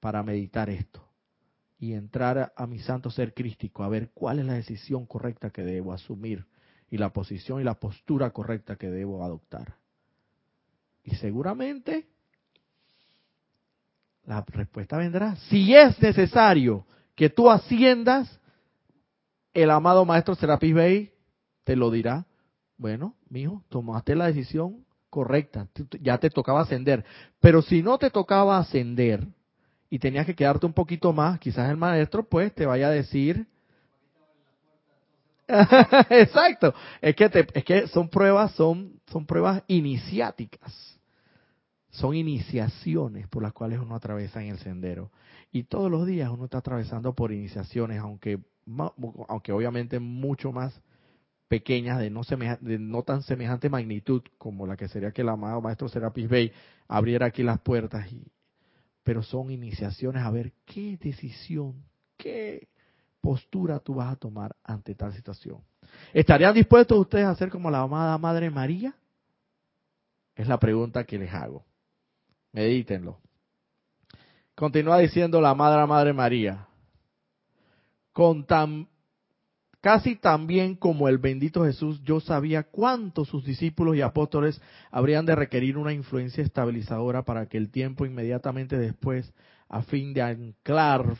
[0.00, 1.06] para meditar esto
[1.78, 5.62] y entrar a, mi santo ser crístico, a ver cuál es la decisión correcta que
[5.62, 6.46] debo asumir
[6.90, 9.74] y la posición y la postura correcta que debo adoptar.
[11.04, 12.06] Y seguramente
[14.24, 15.36] la respuesta vendrá.
[15.36, 18.40] Si es necesario que tú asciendas,
[19.52, 21.12] el amado maestro Serapis Bey
[21.64, 22.26] te lo dirá.
[22.78, 25.68] Bueno, mijo, tomaste la decisión correcta,
[26.00, 27.04] ya te tocaba ascender.
[27.40, 29.26] Pero si no te tocaba ascender
[29.88, 33.46] y tenías que quedarte un poquito más, quizás el maestro pues te vaya a decir...
[36.10, 40.98] Exacto, es que, es que son pruebas, son, son pruebas iniciáticas,
[41.90, 45.12] son iniciaciones por las cuales uno atraviesa en el sendero.
[45.52, 48.40] Y todos los días uno está atravesando por iniciaciones, aunque,
[49.28, 50.82] aunque obviamente mucho más
[51.48, 55.60] pequeñas de no, de no tan semejante magnitud como la que sería que el amado
[55.60, 56.52] maestro Serapis Bey
[56.88, 58.26] abriera aquí las puertas, y,
[59.02, 61.84] pero son iniciaciones a ver qué decisión,
[62.16, 62.68] qué
[63.20, 65.60] postura tú vas a tomar ante tal situación.
[66.12, 68.94] ¿Estarían dispuestos ustedes a ser como la amada Madre María?
[70.34, 71.64] Es la pregunta que les hago.
[72.52, 73.18] Medítenlo.
[74.54, 76.66] Continúa diciendo la Madre Madre María.
[78.12, 78.88] Con tan
[79.86, 84.60] Casi tan bien como el bendito Jesús, yo sabía cuánto sus discípulos y apóstoles
[84.90, 89.32] habrían de requerir una influencia estabilizadora para que el tiempo inmediatamente después,
[89.68, 91.14] a fin de anclar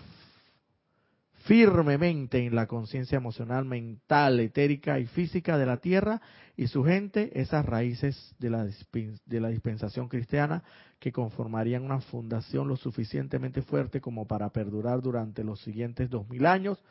[1.45, 6.21] firmemente en la conciencia emocional, mental, etérica y física de la tierra
[6.57, 10.65] y su gente esas raíces de la, de la dispensación cristiana
[10.99, 16.47] que conformarían una fundación lo suficientemente fuerte como para perdurar durante los siguientes dos mil
[16.47, 16.83] años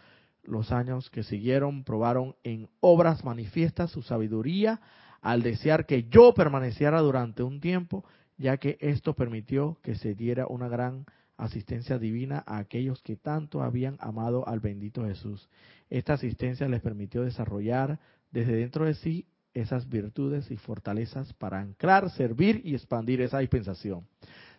[0.47, 4.81] los años que siguieron probaron en obras manifiestas su sabiduría
[5.21, 8.05] al desear que yo permaneciera durante un tiempo,
[8.37, 13.63] ya que esto permitió que se diera una gran asistencia divina a aquellos que tanto
[13.63, 15.49] habían amado al bendito Jesús.
[15.89, 17.99] Esta asistencia les permitió desarrollar
[18.31, 19.25] desde dentro de sí
[19.55, 24.05] esas virtudes y fortalezas para anclar, servir y expandir esa dispensación.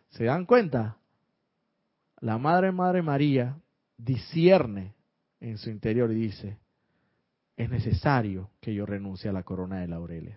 [0.09, 0.97] ¿Se dan cuenta?
[2.21, 3.57] La Madre Madre María
[3.99, 4.96] discierne
[5.41, 6.59] en su interior y dice,
[7.57, 10.37] es necesario que yo renuncie a la corona de laureles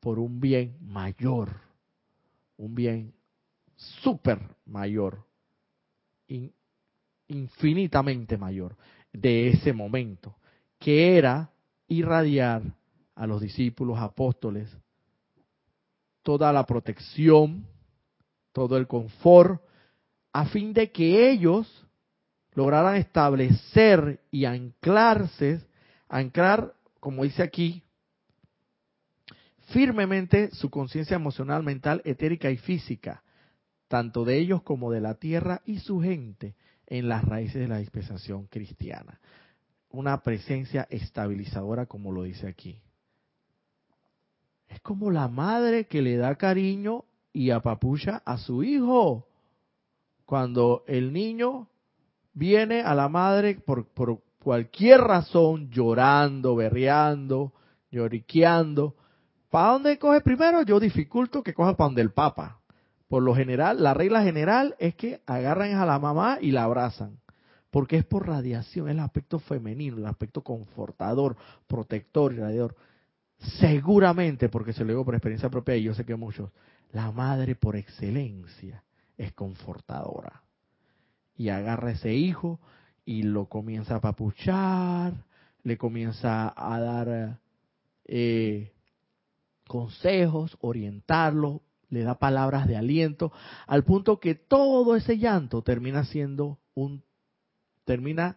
[0.00, 1.60] por un bien mayor,
[2.56, 3.14] un bien
[3.76, 5.24] súper mayor,
[7.28, 8.76] infinitamente mayor
[9.12, 10.36] de ese momento,
[10.78, 11.50] que era
[11.86, 12.62] irradiar
[13.14, 14.74] a los discípulos apóstoles
[16.22, 17.66] toda la protección,
[18.52, 19.62] todo el confort,
[20.32, 21.86] a fin de que ellos
[22.54, 25.60] lograran establecer y anclarse,
[26.08, 27.82] anclar, como dice aquí,
[29.68, 33.22] firmemente su conciencia emocional, mental, etérica y física,
[33.88, 36.54] tanto de ellos como de la tierra y su gente,
[36.90, 39.20] en las raíces de la dispensación cristiana.
[39.90, 42.80] Una presencia estabilizadora, como lo dice aquí.
[44.68, 49.26] Es como la madre que le da cariño y apapucha a su hijo.
[50.26, 51.68] Cuando el niño
[52.32, 57.52] viene a la madre por, por cualquier razón llorando, berreando,
[57.90, 58.96] lloriqueando.
[59.50, 60.62] ¿Para dónde coge primero?
[60.62, 62.60] Yo dificulto que coja para donde el papa.
[63.08, 67.18] Por lo general, la regla general es que agarran a la mamá y la abrazan.
[67.70, 72.76] Porque es por radiación, es el aspecto femenino, el aspecto confortador, protector y radiador.
[73.58, 76.50] Seguramente, porque se lo digo por experiencia propia y yo sé que muchos,
[76.92, 78.82] la madre por excelencia
[79.16, 80.42] es confortadora
[81.40, 82.60] y agarra a ese hijo
[83.06, 85.14] y lo comienza a papuchar,
[85.62, 87.38] le comienza a dar
[88.04, 88.74] eh,
[89.66, 93.32] consejos, orientarlo, le da palabras de aliento,
[93.66, 97.04] al punto que todo ese llanto termina siendo un,
[97.86, 98.36] termina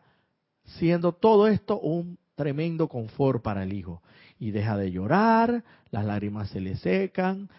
[0.63, 4.01] siendo todo esto un tremendo confort para el hijo.
[4.39, 7.49] Y deja de llorar, las lágrimas se le secan,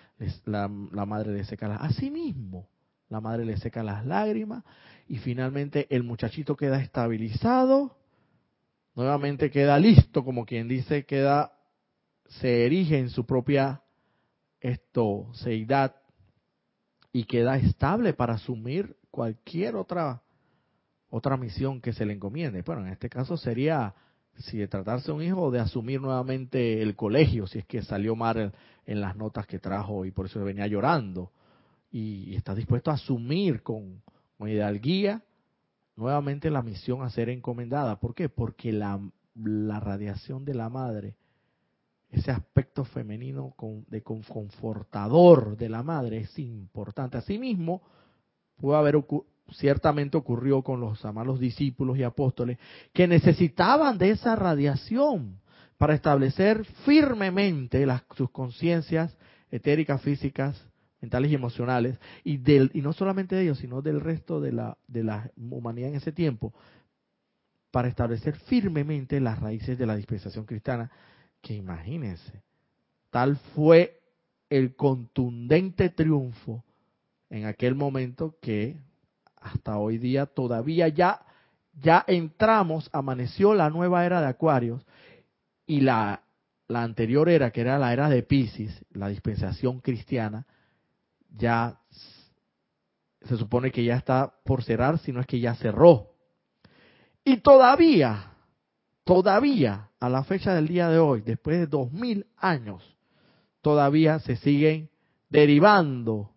[0.47, 1.83] la, la madre le seca las...
[1.83, 2.67] Así mismo,
[3.09, 4.65] la madre le seca las lágrimas
[5.09, 7.97] y finalmente el muchachito queda estabilizado,
[8.95, 11.53] nuevamente queda listo, como quien dice, queda,
[12.41, 13.83] se erige en su propia
[14.61, 15.97] esto, seidad
[17.13, 20.23] y queda estable para asumir cualquier otra
[21.11, 22.63] otra misión que se le encomiende.
[22.63, 23.95] Bueno, en este caso sería
[24.39, 28.53] si de tratarse un hijo de asumir nuevamente el colegio, si es que salió mal
[28.85, 31.31] en las notas que trajo y por eso venía llorando
[31.97, 34.03] y está dispuesto a asumir con,
[34.37, 35.23] con hidalguía
[35.95, 38.01] nuevamente la misión a ser encomendada.
[38.01, 38.29] ¿Por qué?
[38.29, 39.01] Porque la,
[39.37, 41.15] la radiación de la madre,
[42.11, 47.17] ese aspecto femenino con, de confortador de la madre es importante.
[47.17, 47.81] Asimismo,
[48.57, 48.97] puede haber
[49.53, 52.59] ciertamente ocurrió con los amados discípulos y apóstoles
[52.93, 55.39] que necesitaban de esa radiación
[55.79, 59.17] para establecer firmemente las, sus conciencias
[59.49, 60.61] etéricas, físicas,
[61.05, 64.77] mentales y emocionales, y, del, y no solamente de ellos, sino del resto de la,
[64.89, 66.53] de la humanidad en ese tiempo,
[67.71, 70.91] para establecer firmemente las raíces de la dispensación cristiana,
[71.41, 72.43] que imagínense,
[73.11, 74.01] tal fue
[74.49, 76.65] el contundente triunfo
[77.31, 78.77] en aquel momento que
[79.37, 81.21] hasta hoy día todavía ya
[81.81, 84.87] ya entramos, amaneció la nueva era de Acuarios
[85.67, 86.23] y la,
[86.69, 90.47] la anterior era, que era la era de Pisces, la dispensación cristiana,
[91.37, 91.79] ya
[93.23, 96.11] se supone que ya está por cerrar, si no es que ya cerró.
[97.25, 98.33] Y todavía,
[99.05, 102.83] todavía a la fecha del día de hoy, después de dos mil años,
[103.63, 104.91] todavía se siguen
[105.31, 106.31] derivando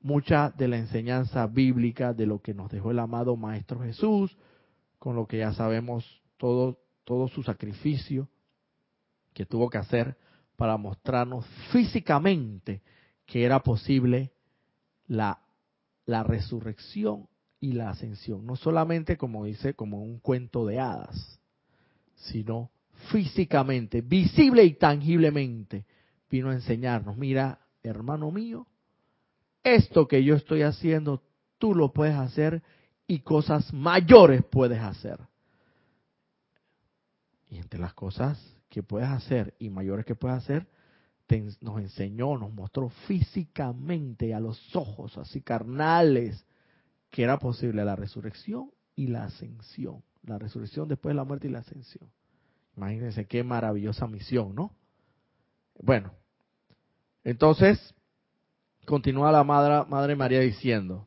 [0.00, 4.36] mucha de la enseñanza bíblica de lo que nos dejó el amado Maestro Jesús,
[4.98, 8.28] con lo que ya sabemos todo, todo su sacrificio
[9.34, 10.16] que tuvo que hacer
[10.56, 12.82] para mostrarnos físicamente
[13.30, 14.32] que era posible
[15.06, 15.38] la,
[16.04, 17.28] la resurrección
[17.60, 18.44] y la ascensión.
[18.44, 21.38] No solamente, como dice, como un cuento de hadas,
[22.16, 22.72] sino
[23.12, 25.86] físicamente, visible y tangiblemente,
[26.28, 28.66] vino a enseñarnos, mira, hermano mío,
[29.62, 31.22] esto que yo estoy haciendo,
[31.58, 32.64] tú lo puedes hacer
[33.06, 35.20] y cosas mayores puedes hacer.
[37.48, 40.66] Y entre las cosas que puedes hacer y mayores que puedes hacer,
[41.60, 46.44] nos enseñó, nos mostró físicamente a los ojos, así carnales,
[47.10, 50.02] que era posible la resurrección y la ascensión.
[50.22, 52.10] La resurrección después de la muerte y la ascensión.
[52.76, 54.74] Imagínense qué maravillosa misión, ¿no?
[55.80, 56.12] Bueno,
[57.24, 57.94] entonces,
[58.86, 61.06] continúa la Madre, María diciendo,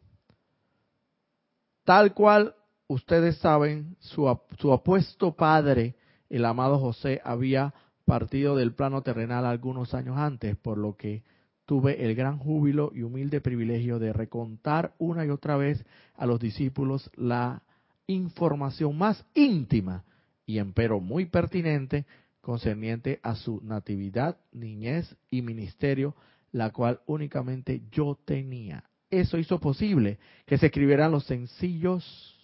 [1.83, 2.55] tal cual
[2.87, 4.29] ustedes saben, su
[4.71, 5.95] apuesto padre,
[6.29, 7.73] el amado José, había
[8.05, 11.23] partido del plano terrenal algunos años antes, por lo que
[11.65, 15.85] tuve el gran júbilo y humilde privilegio de recontar una y otra vez
[16.15, 17.61] a los discípulos la
[18.07, 20.03] información más íntima
[20.45, 22.05] y empero muy pertinente
[22.41, 26.13] concerniente a su natividad, niñez y ministerio,
[26.51, 28.83] la cual únicamente yo tenía.
[29.09, 32.37] Eso hizo posible que se escribieran los sencillos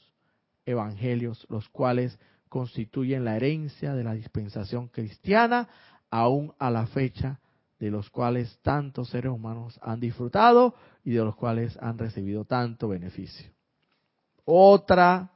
[0.66, 2.18] evangelios, los cuales
[2.50, 5.70] constituyen la herencia de la dispensación cristiana,
[6.10, 7.40] aún a la fecha
[7.80, 12.90] de los cuales tantos seres humanos han disfrutado y de los cuales han recibido tanto
[12.90, 13.50] beneficio.
[14.44, 15.32] Otra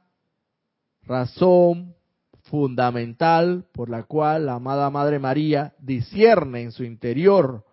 [1.02, 1.94] razón
[2.42, 7.64] fundamental por la cual la amada Madre María discierne en su interior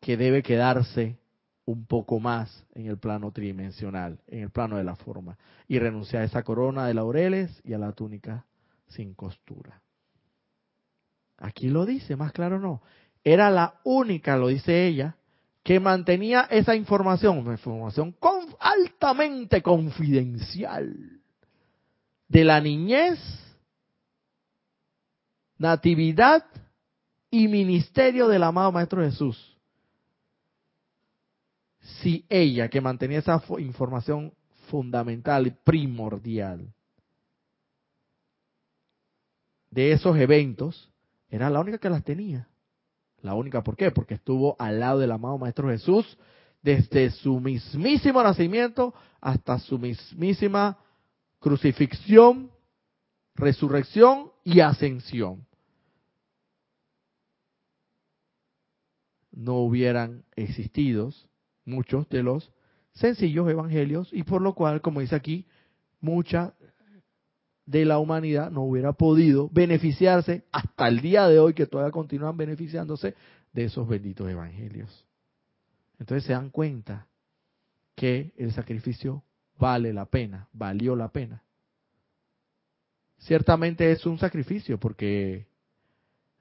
[0.00, 1.18] que debe quedarse
[1.64, 5.38] un poco más en el plano tridimensional, en el plano de la forma,
[5.68, 8.44] y renunciar a esa corona de laureles y a la túnica
[8.90, 9.80] sin costura.
[11.38, 12.82] Aquí lo dice, más claro no.
[13.24, 15.16] Era la única, lo dice ella,
[15.62, 18.14] que mantenía esa información, una información
[18.58, 21.20] altamente confidencial
[22.28, 23.18] de la niñez
[25.58, 26.44] natividad
[27.30, 29.56] y ministerio del amado Maestro Jesús.
[32.00, 34.32] Si ella, que mantenía esa información
[34.70, 36.72] fundamental primordial
[39.70, 40.90] de esos eventos,
[41.28, 42.48] era la única que las tenía.
[43.22, 43.90] La única, ¿por qué?
[43.90, 46.18] Porque estuvo al lado del amado Maestro Jesús
[46.62, 50.78] desde su mismísimo nacimiento hasta su mismísima
[51.38, 52.50] crucifixión,
[53.34, 55.46] resurrección y ascensión.
[59.40, 61.10] no hubieran existido
[61.64, 62.52] muchos de los
[62.92, 65.46] sencillos evangelios y por lo cual, como dice aquí,
[66.00, 66.54] mucha
[67.70, 72.36] de la humanidad no hubiera podido beneficiarse hasta el día de hoy que todavía continúan
[72.36, 73.14] beneficiándose
[73.52, 75.06] de esos benditos evangelios.
[76.00, 77.06] Entonces se dan cuenta
[77.94, 79.22] que el sacrificio
[79.56, 81.44] vale la pena, valió la pena.
[83.18, 85.46] Ciertamente es un sacrificio porque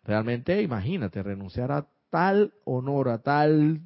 [0.03, 3.81] realmente imagínate renunciar a tal honor, a tal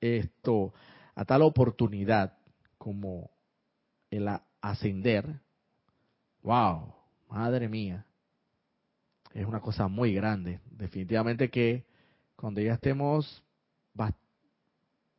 [0.00, 0.72] esto,
[1.14, 2.38] a tal oportunidad
[2.78, 3.30] como
[4.10, 4.26] el
[4.62, 5.40] ascender,
[6.46, 6.94] wow,
[7.28, 8.06] madre mía,
[9.34, 10.60] es una cosa muy grande.
[10.70, 11.84] Definitivamente que
[12.36, 13.42] cuando ya estemos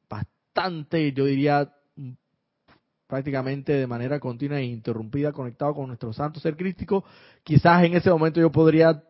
[0.10, 1.70] bastante, yo diría,
[3.08, 7.04] prácticamente de manera continua e interrumpida conectado con nuestro santo ser crístico,
[7.44, 9.04] quizás en ese momento yo podría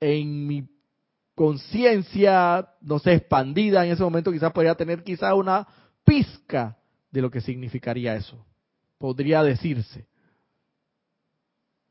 [0.00, 0.68] en mi
[1.36, 5.68] conciencia, no sé, expandida en ese momento, quizás podría tener quizás una
[6.04, 6.76] pizca
[7.12, 8.44] de lo que significaría eso.
[8.98, 10.09] Podría decirse.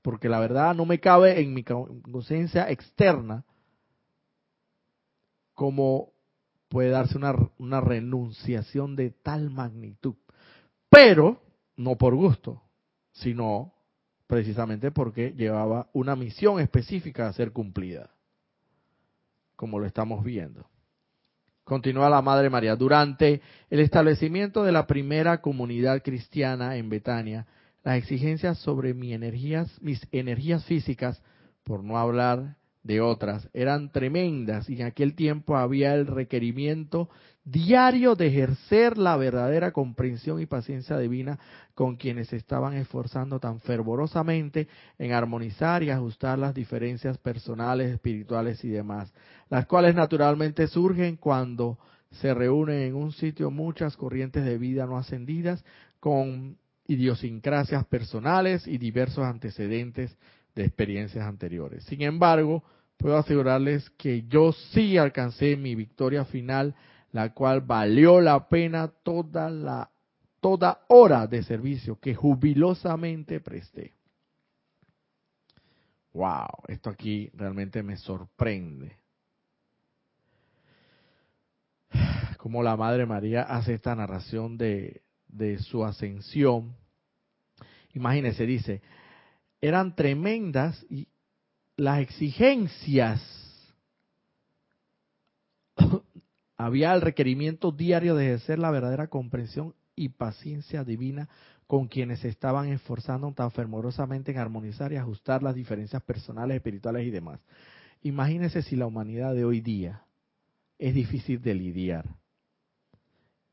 [0.10, 3.45] Porque la verdad no me cabe en mi conciencia externa
[5.53, 6.14] cómo
[6.68, 10.16] puede darse una, una renunciación de tal magnitud.
[10.89, 11.39] Pero
[11.78, 12.60] no por gusto,
[13.12, 13.72] sino
[14.26, 18.10] precisamente porque llevaba una misión específica a ser cumplida
[19.55, 20.66] como lo estamos viendo.
[21.64, 22.76] Continúa la Madre María.
[22.76, 27.45] Durante el establecimiento de la primera comunidad cristiana en Betania,
[27.84, 31.21] las exigencias sobre mis energías, mis energías físicas,
[31.63, 37.09] por no hablar de otras, eran tremendas y en aquel tiempo había el requerimiento
[37.43, 41.39] diario de ejercer la verdadera comprensión y paciencia divina
[41.75, 44.67] con quienes estaban esforzando tan fervorosamente
[44.97, 49.13] en armonizar y ajustar las diferencias personales, espirituales y demás,
[49.49, 51.77] las cuales naturalmente surgen cuando
[52.11, 55.63] se reúnen en un sitio muchas corrientes de vida no ascendidas
[55.99, 56.57] con
[56.90, 60.18] idiosincrasias personales y diversos antecedentes
[60.56, 61.84] de experiencias anteriores.
[61.86, 62.64] Sin embargo,
[62.98, 66.74] puedo asegurarles que yo sí alcancé mi victoria final,
[67.12, 69.90] la cual valió la pena toda la
[70.42, 73.94] toda hora de servicio que jubilosamente presté.
[76.14, 78.98] Wow, esto aquí realmente me sorprende.
[82.38, 86.75] Como la Madre María hace esta narración de, de su ascensión.
[87.93, 88.82] Imagínense, dice,
[89.61, 91.07] eran tremendas y
[91.77, 93.21] las exigencias.
[96.57, 101.30] Había el requerimiento diario de ejercer la verdadera comprensión y paciencia divina
[101.67, 107.05] con quienes se estaban esforzando tan fervorosamente en armonizar y ajustar las diferencias personales, espirituales
[107.05, 107.39] y demás.
[108.01, 110.03] Imagínense si la humanidad de hoy día
[110.77, 112.05] es difícil de lidiar.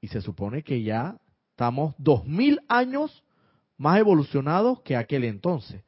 [0.00, 1.20] Y se supone que ya
[1.56, 3.24] estamos dos mil años
[3.78, 5.82] más evolucionados que aquel entonces.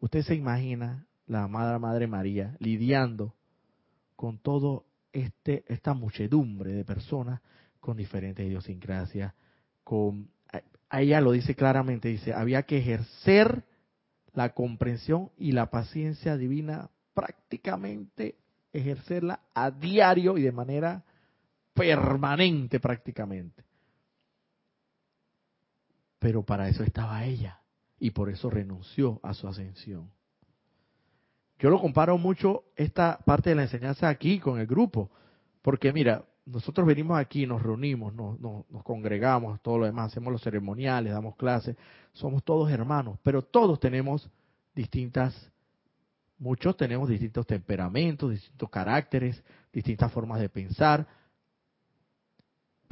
[0.00, 3.32] Usted se imagina la Madre Madre María lidiando
[4.16, 7.40] con todo este esta muchedumbre de personas
[7.78, 9.32] con diferentes idiosincrasias,
[9.84, 10.30] con
[10.90, 13.62] ella lo dice claramente, dice, había que ejercer
[14.32, 18.34] la comprensión y la paciencia divina prácticamente
[18.72, 21.04] ejercerla a diario y de manera
[21.72, 23.63] permanente prácticamente.
[26.24, 27.60] Pero para eso estaba ella.
[27.98, 30.10] Y por eso renunció a su ascensión.
[31.58, 35.10] Yo lo comparo mucho esta parte de la enseñanza aquí con el grupo,
[35.60, 41.12] porque mira, nosotros venimos aquí, nos reunimos, nos, congregamos, todo lo demás, hacemos los ceremoniales,
[41.12, 41.76] damos clases,
[42.14, 44.30] somos todos hermanos, pero todos tenemos
[44.74, 45.52] distintas,
[46.38, 49.44] muchos tenemos distintos temperamentos, distintos caracteres,
[49.74, 51.06] distintas formas de pensar,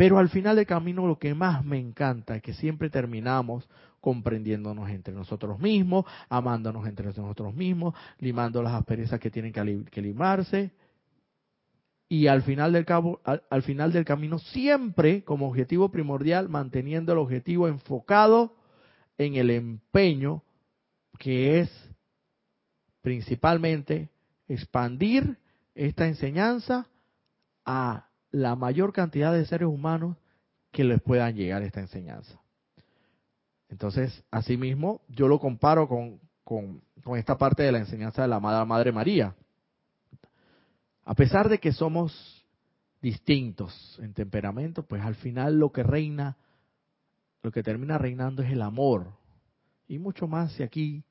[0.02, 3.68] pero al final del camino lo que más me encanta es que siempre terminamos
[4.00, 10.72] comprendiéndonos entre nosotros mismos, amándonos entre nosotros mismos, limando las asperezas que tienen que, limarse.
[12.08, 17.18] Y al final, del cabo, al final del camino, siempre como objetivo primordial, manteniendo el
[17.18, 18.56] objetivo enfocado
[19.18, 20.42] en el empeño
[21.20, 21.90] que es
[23.02, 24.10] principalmente
[24.48, 25.38] expandir
[25.76, 26.88] esta enseñanza
[27.64, 30.16] a la mayor cantidad de seres humanos
[30.72, 32.40] que les puedan llegar esta enseñanza.
[33.68, 36.82] Entonces, asimismo, yo lo comparo con, con,
[37.16, 39.34] esta parte de la enseñanza de la amada Madre María.
[41.04, 42.44] A pesar de que somos
[43.00, 46.36] distintos en temperamento, pues al final lo que reina,
[47.42, 49.12] lo que termina reinando es el amor.
[49.88, 51.04] Y mucho más si aquí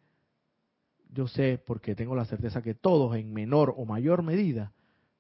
[1.09, 4.71] yo sé, porque tengo la certeza que todos en menor o mayor medida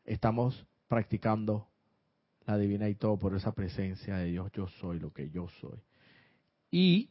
[0.05, 1.67] estamos practicando
[2.45, 5.79] la divina y todo por esa presencia de Dios, yo soy lo que yo soy.
[6.69, 7.09] Y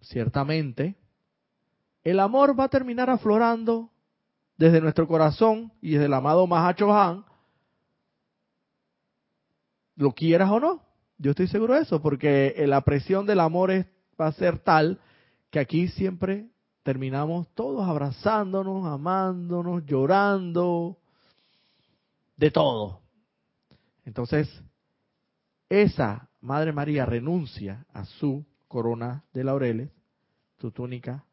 [0.00, 0.96] ciertamente,
[2.02, 3.90] el amor va a terminar aflorando
[4.56, 7.24] desde nuestro corazón y desde el amado Mahacho Han,
[9.96, 10.82] lo quieras o no.
[11.18, 13.86] Yo estoy seguro de eso, porque la presión del amor es,
[14.20, 15.00] va a ser tal
[15.50, 16.48] que aquí siempre
[16.82, 20.98] terminamos todos abrazándonos, amándonos, llorando,
[22.36, 23.02] de todo.
[24.04, 24.48] Entonces,
[25.72, 29.90] esa Madre María renuncia a su corona de laureles,
[30.58, 31.24] su túnica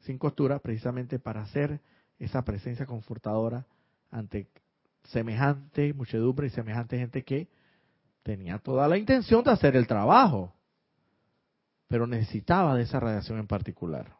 [0.00, 1.80] sin costura, precisamente para hacer
[2.18, 3.66] esa presencia confortadora
[4.10, 4.48] ante
[5.04, 7.48] semejante muchedumbre y semejante gente que
[8.22, 10.54] tenía toda la intención de hacer el trabajo,
[11.88, 14.16] pero necesitaba de esa radiación en particular.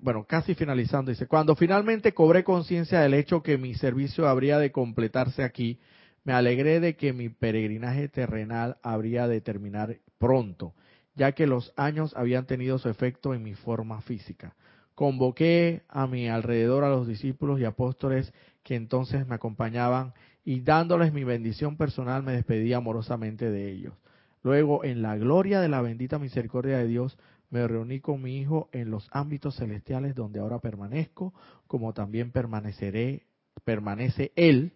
[0.00, 4.72] Bueno, casi finalizando, dice, cuando finalmente cobré conciencia del hecho que mi servicio habría de
[4.72, 5.78] completarse aquí,
[6.24, 10.74] me alegré de que mi peregrinaje terrenal habría de terminar pronto,
[11.14, 14.54] ya que los años habían tenido su efecto en mi forma física.
[14.94, 18.32] Convoqué a mi alrededor a los discípulos y apóstoles
[18.62, 20.12] que entonces me acompañaban
[20.44, 23.94] y dándoles mi bendición personal me despedí amorosamente de ellos.
[24.42, 27.16] Luego, en la gloria de la bendita misericordia de Dios,
[27.52, 31.34] me reuní con mi Hijo en los ámbitos celestiales donde ahora permanezco,
[31.66, 33.26] como también permaneceré,
[33.62, 34.72] permanece Él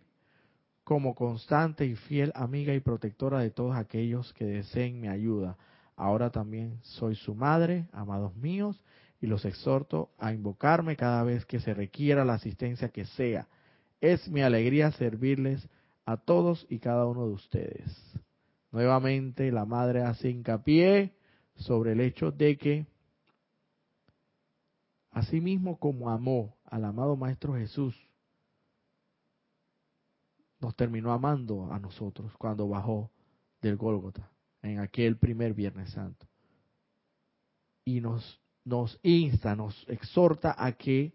[0.85, 5.57] como constante y fiel amiga y protectora de todos aquellos que deseen mi ayuda.
[5.97, 8.79] Ahora también soy su madre, amados míos,
[9.23, 13.49] y los exhorto a invocarme cada vez que se requiera la asistencia que sea.
[14.03, 15.67] Es mi alegría servirles
[16.05, 18.21] a todos y cada uno de ustedes.
[18.71, 21.17] Nuevamente la madre hace hincapié
[21.57, 22.87] sobre el hecho de que
[25.11, 27.95] asimismo como amó al amado Maestro Jesús,
[30.61, 33.11] nos terminó amando a nosotros cuando bajó
[33.61, 34.31] del Gólgota
[34.63, 36.27] en aquel primer Viernes Santo.
[37.85, 41.15] Y nos, nos insta, nos exhorta a que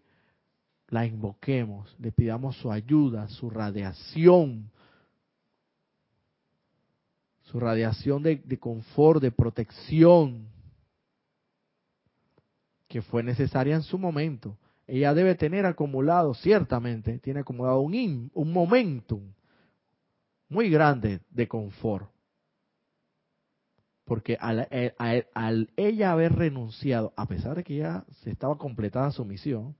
[0.88, 4.70] la invoquemos, le pidamos su ayuda, su radiación,
[7.52, 10.48] su radiación de, confort, de protección,
[12.88, 14.56] que fue necesaria en su momento.
[14.86, 19.34] Ella debe tener acumulado, ciertamente, tiene acumulado un, un momentum
[20.48, 22.10] muy grande de confort.
[24.04, 24.94] Porque al, eh,
[25.34, 29.76] al, ella haber renunciado, a pesar de que ya se estaba completada su misión,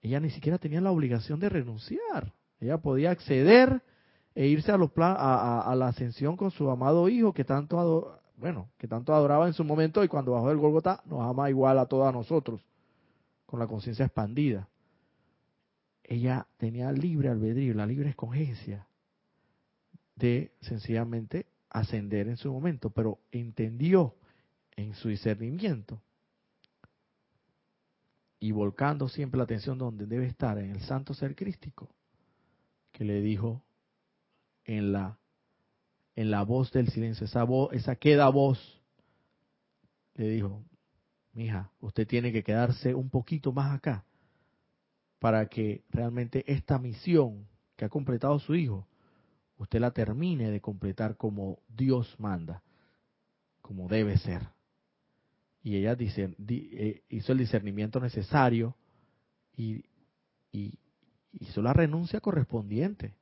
[0.00, 2.32] ella ni siquiera tenía la obligación de renunciar.
[2.58, 3.82] Ella podía acceder
[4.34, 8.88] e irse a, los a, la ascensión con su amado hijo que tanto bueno que
[8.88, 12.12] tanto adoraba en su momento y cuando bajó del Golgota nos ama igual a todos
[12.12, 12.60] nosotros
[13.46, 14.68] con la conciencia expandida.
[16.04, 18.86] Ella tenía libre albedrío la libre escogencia
[20.14, 24.14] de sencillamente ascender en su momento pero entendió
[24.76, 26.00] en su discernimiento
[28.38, 31.90] y volcando siempre la atención donde debe estar en el santo ser crístico
[32.92, 33.62] que le dijo
[34.76, 35.18] en la,
[36.14, 38.80] en la voz del silencio, esa voz, esa queda voz,
[40.14, 40.62] le dijo,
[41.32, 44.04] mija, usted tiene que quedarse un poquito más acá
[45.18, 48.86] para que realmente esta misión que ha completado su hijo,
[49.58, 52.62] usted la termine de completar como Dios manda,
[53.60, 54.42] como debe ser.
[55.64, 58.76] Y ella eh, hizo el discernimiento necesario
[59.56, 59.84] y
[61.32, 63.19] hizo la renuncia correspondiente.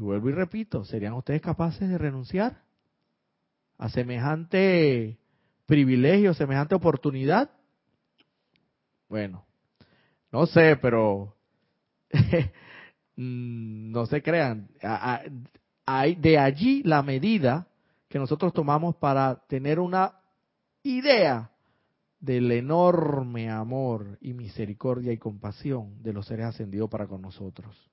[0.00, 2.62] Y vuelvo y repito, ¿serían ustedes capaces de renunciar
[3.76, 5.18] a semejante
[5.66, 7.50] privilegio, semejante oportunidad?
[9.10, 9.44] Bueno,
[10.32, 11.36] no sé, pero
[13.16, 14.70] mm, no se crean.
[16.16, 17.68] De allí la medida
[18.08, 20.14] que nosotros tomamos para tener una
[20.82, 21.50] idea
[22.20, 27.90] del enorme amor y misericordia y compasión de los seres ascendidos para con nosotros.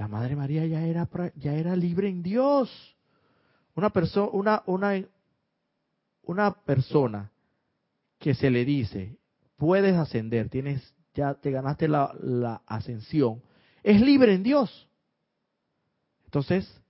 [0.00, 2.70] La Madre María ya era, ya era libre en Dios.
[3.74, 5.04] Una, persona una, una,
[6.22, 7.30] una persona
[8.18, 9.18] que se le dice,
[9.58, 13.42] puedes ascender, tienes, ya te ganaste la, la ascensión,
[13.82, 14.88] es libre en Dios.
[16.24, 16.80] Entonces,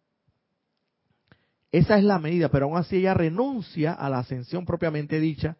[1.72, 5.56] esa es la medida, pero aún así ella renuncia a la ascensión propiamente dicha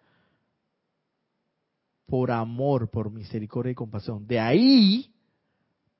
[2.06, 4.24] por amor, por misericordia y compasión.
[4.28, 5.12] De ahí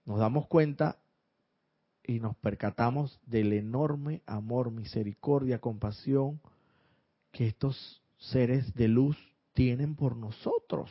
[0.05, 1.00] nos damos cuenta
[2.11, 6.41] y nos percatamos del enorme amor, misericordia, compasión
[7.31, 9.17] que estos seres de luz
[9.53, 10.91] tienen por nosotros.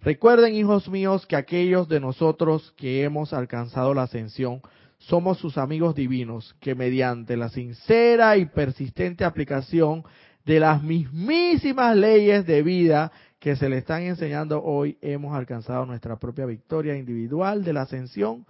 [0.00, 4.60] Recuerden, hijos míos, que aquellos de nosotros que hemos alcanzado la ascensión
[4.98, 10.04] somos sus amigos divinos, que mediante la sincera y persistente aplicación
[10.44, 16.16] de las mismísimas leyes de vida que se le están enseñando hoy, hemos alcanzado nuestra
[16.16, 18.46] propia victoria individual de la ascensión,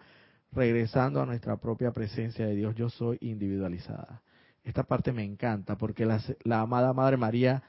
[0.50, 2.74] regresando a nuestra propia presencia de Dios.
[2.74, 4.20] Yo soy individualizada.
[4.64, 7.62] Esta parte me encanta porque la, amada Madre María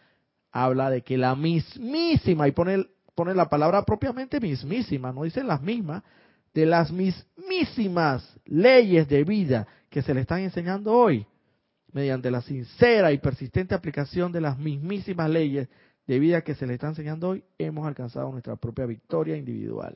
[0.51, 5.61] habla de que la mismísima, y pone, pone la palabra propiamente mismísima, no dicen las
[5.61, 6.01] mismas,
[6.55, 11.27] de las mismísimas leyes de vida que se le están enseñando hoy,
[11.93, 15.69] mediante la sincera y persistente aplicación de las mismísimas leyes
[16.07, 19.95] de vida que se le está enseñando hoy, hemos alcanzado nuestra propia victoria individual.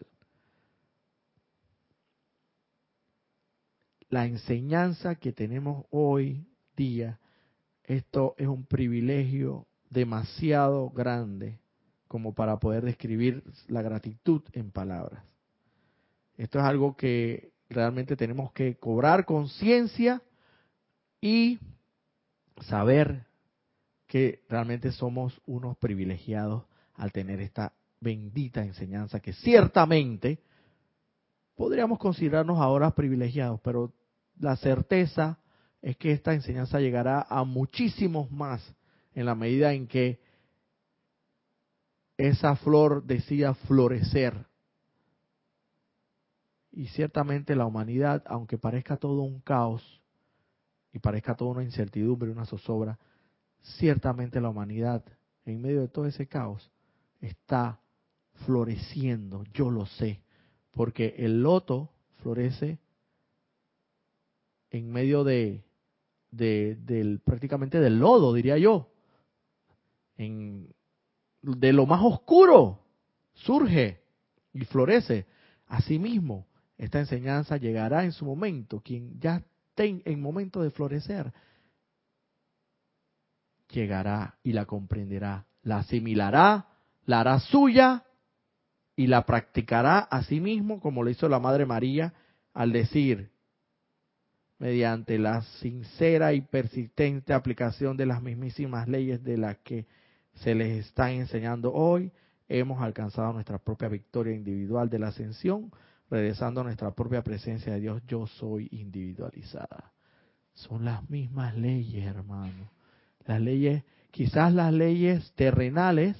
[4.09, 7.19] La enseñanza que tenemos hoy día,
[7.83, 11.59] esto es un privilegio demasiado grande
[12.07, 15.23] como para poder describir la gratitud en palabras.
[16.37, 20.21] Esto es algo que realmente tenemos que cobrar conciencia
[21.19, 21.59] y
[22.61, 23.25] saber
[24.07, 30.39] que realmente somos unos privilegiados al tener esta bendita enseñanza que ciertamente
[31.55, 33.93] podríamos considerarnos ahora privilegiados, pero
[34.37, 35.39] la certeza
[35.81, 38.75] es que esta enseñanza llegará a muchísimos más
[39.13, 40.19] en la medida en que
[42.17, 44.45] esa flor decida florecer.
[46.71, 50.01] Y ciertamente la humanidad, aunque parezca todo un caos
[50.91, 52.99] y parezca toda una incertidumbre, una zozobra,
[53.77, 55.03] ciertamente la humanidad,
[55.45, 56.71] en medio de todo ese caos,
[57.21, 57.79] está
[58.45, 60.21] floreciendo, yo lo sé,
[60.71, 61.91] porque el loto
[62.21, 62.79] florece
[64.71, 65.63] en medio de,
[66.31, 68.89] de del prácticamente del lodo, diría yo.
[70.17, 70.73] En,
[71.41, 72.81] de lo más oscuro
[73.33, 74.01] surge
[74.53, 75.25] y florece.
[75.67, 76.47] Asimismo,
[76.77, 78.81] esta enseñanza llegará en su momento.
[78.81, 81.31] Quien ya esté en momento de florecer,
[83.69, 86.67] llegará y la comprenderá, la asimilará,
[87.05, 88.03] la hará suya
[88.95, 92.13] y la practicará a sí mismo como lo hizo la Madre María
[92.53, 93.31] al decir,
[94.57, 99.85] mediante la sincera y persistente aplicación de las mismísimas leyes de las que
[100.35, 102.11] se les está enseñando hoy,
[102.47, 105.71] hemos alcanzado nuestra propia victoria individual de la ascensión,
[106.09, 109.91] regresando a nuestra propia presencia de Dios, yo soy individualizada.
[110.53, 112.74] Son las mismas leyes, hermano.
[113.25, 116.15] Las leyes, quizás las leyes terrenales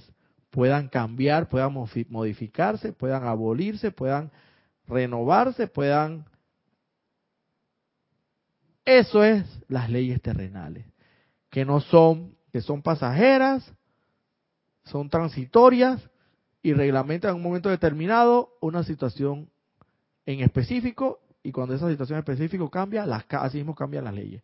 [0.49, 1.73] puedan cambiar, puedan
[2.09, 4.31] modificarse, puedan abolirse, puedan
[4.87, 6.25] renovarse, puedan...
[8.83, 10.85] Eso es las leyes terrenales,
[11.49, 13.73] que no son, que son pasajeras,
[14.83, 16.07] son transitorias
[16.61, 19.49] y reglamentan en un momento determinado una situación
[20.25, 24.41] en específico y cuando esa situación específica cambia, las, así mismo cambian las leyes.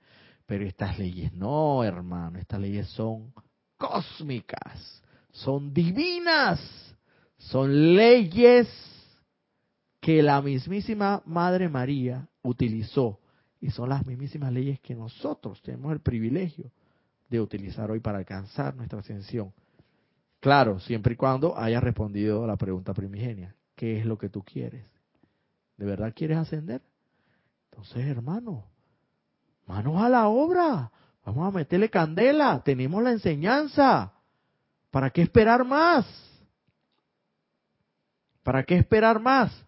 [0.52, 3.32] Pero estas leyes no, hermano, estas leyes son
[3.78, 6.60] cósmicas, son divinas,
[7.38, 8.68] son leyes
[10.02, 13.22] que la mismísima Madre María utilizó
[13.62, 16.70] y son las mismísimas leyes que nosotros tenemos el privilegio
[17.30, 19.54] de utilizar hoy para alcanzar nuestra ascensión.
[20.42, 24.44] Claro, siempre y cuando haya respondido a la pregunta primigenia, ¿qué es lo que tú
[24.44, 24.84] quieres?
[25.78, 26.82] ¿De verdad quieres ascender?
[27.72, 28.66] Entonces, hermano,
[29.72, 30.92] manos a la obra,
[31.26, 34.12] vamos a meterle candela, tenemos la enseñanza,
[34.92, 36.06] ¿Para qué esperar más?
[38.44, 39.66] ¿Para qué esperar más?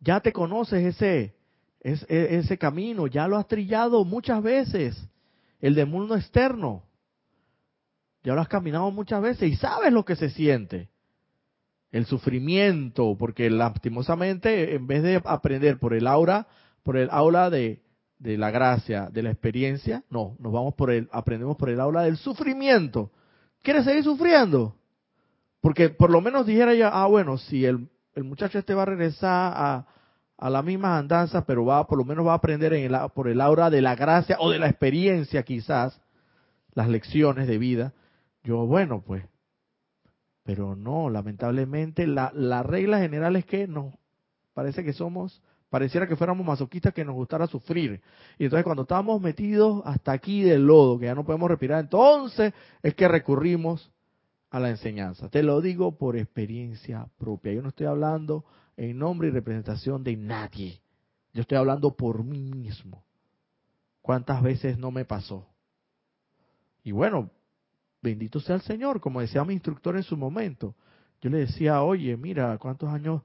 [0.00, 1.34] Ya te conoces ese,
[1.80, 5.08] ese, ese camino, ya lo has trillado muchas veces,
[5.60, 6.84] el de mundo externo.
[8.22, 10.90] Ya lo has caminado muchas veces y sabes lo que se siente.
[11.90, 16.46] El sufrimiento, porque lastimosamente en vez de aprender por el aura,
[16.82, 17.80] por el aula de,
[18.18, 22.02] de la gracia, de la experiencia, no, nos vamos por el, aprendemos por el aula
[22.02, 23.10] del sufrimiento.
[23.62, 24.74] ¿Quieres seguir sufriendo?
[25.60, 28.86] Porque por lo menos dijera ya, ah, bueno, si el, el muchacho este va a
[28.86, 29.86] regresar a,
[30.36, 33.28] a la misma andanza, pero va, por lo menos va a aprender en el, por
[33.28, 36.00] el aura de la gracia o de la experiencia quizás,
[36.74, 37.92] las lecciones de vida.
[38.44, 39.24] Yo, bueno, pues,
[40.44, 43.94] pero no, lamentablemente la, la regla general es que nos
[44.54, 48.00] parece que somos, pareciera que fuéramos masoquistas que nos gustara sufrir.
[48.38, 52.52] Y entonces cuando estamos metidos hasta aquí del lodo, que ya no podemos respirar, entonces
[52.82, 53.90] es que recurrimos
[54.50, 55.28] a la enseñanza.
[55.28, 57.52] Te lo digo por experiencia propia.
[57.52, 58.44] Yo no estoy hablando
[58.76, 60.80] en nombre y representación de nadie.
[61.34, 63.04] Yo estoy hablando por mí mismo.
[64.00, 65.46] ¿Cuántas veces no me pasó?
[66.82, 67.30] Y bueno,
[68.00, 70.74] bendito sea el Señor, como decía mi instructor en su momento.
[71.20, 73.22] Yo le decía, oye, mira, ¿cuántos años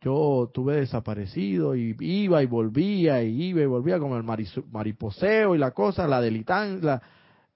[0.00, 5.58] yo tuve desaparecido y iba y volvía y iba y volvía como el mariposeo y
[5.58, 7.02] la cosa, la delitán, la,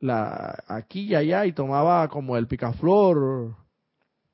[0.01, 3.57] la aquí y allá y tomaba como el picaflor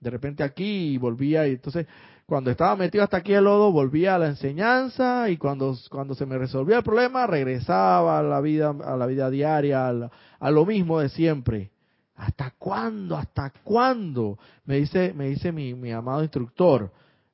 [0.00, 1.86] de repente aquí y volvía y entonces
[2.26, 6.26] cuando estaba metido hasta aquí el lodo volvía a la enseñanza y cuando cuando se
[6.26, 10.66] me resolvía el problema regresaba a la vida a la vida diaria a, a lo
[10.66, 11.70] mismo de siempre.
[12.16, 16.90] Hasta cuándo hasta cuándo me dice me dice mi, mi amado instructor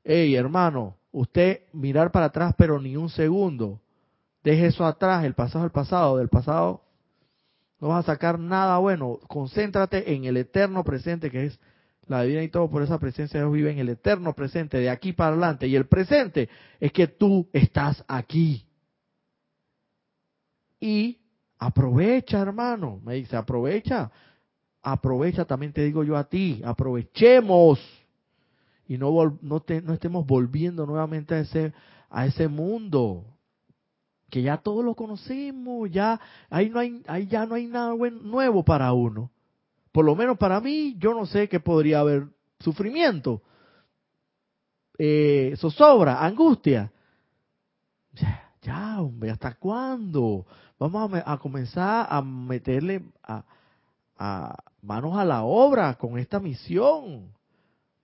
[0.07, 3.81] hey hermano, usted mirar para atrás pero ni un segundo.
[4.43, 6.87] Deje eso atrás, el pasado es el pasado, del pasado
[7.81, 9.19] no vas a sacar nada bueno.
[9.29, 11.61] Concéntrate en el eterno presente que es
[12.07, 14.89] la vida y todo por esa presencia de Dios vive en el eterno presente, de
[14.89, 15.67] aquí para adelante.
[15.67, 16.49] Y el presente
[16.81, 18.65] es que tú estás aquí.
[20.81, 21.19] Y
[21.59, 23.01] aprovecha, hermano.
[23.05, 24.11] Me dice, aprovecha.
[24.83, 26.63] Aprovecha, también te digo yo a ti.
[26.65, 27.81] Aprovechemos
[28.89, 29.11] y no,
[29.43, 31.73] no, no estemos volviendo nuevamente a ese,
[32.11, 33.25] a ese mundo
[34.31, 36.21] que ya todos lo conocemos, ya
[36.51, 39.31] ahí no hay, ahí ya no hay nada nuevo para uno.
[39.93, 42.29] Por lo menos para mí, yo no sé qué podría haber
[42.61, 43.43] sufrimiento,
[44.99, 46.93] eh, zozobra, angustia.
[48.13, 50.47] Ya, ya, hombre, ¿hasta cuándo?
[50.79, 53.45] Vamos a, a comenzar a meterle a,
[54.19, 57.36] a manos a la obra con esta misión.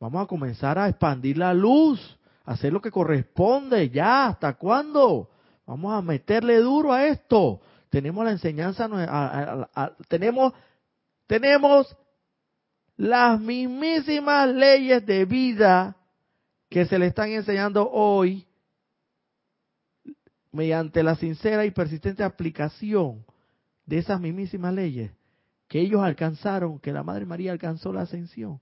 [0.03, 4.27] Vamos a comenzar a expandir la luz, hacer lo que corresponde ya.
[4.27, 5.31] ¿Hasta cuándo?
[5.65, 7.61] Vamos a meterle duro a esto.
[7.89, 8.91] Tenemos la enseñanza,
[10.09, 10.53] tenemos,
[11.29, 11.97] tenemos
[12.97, 15.97] las mismísimas leyes de vida
[16.69, 18.45] que se le están enseñando hoy
[20.51, 23.25] mediante la sincera y persistente aplicación
[23.87, 25.13] de esas mismísimas leyes
[25.69, 28.61] que ellos alcanzaron, que la Madre María alcanzó la ascensión,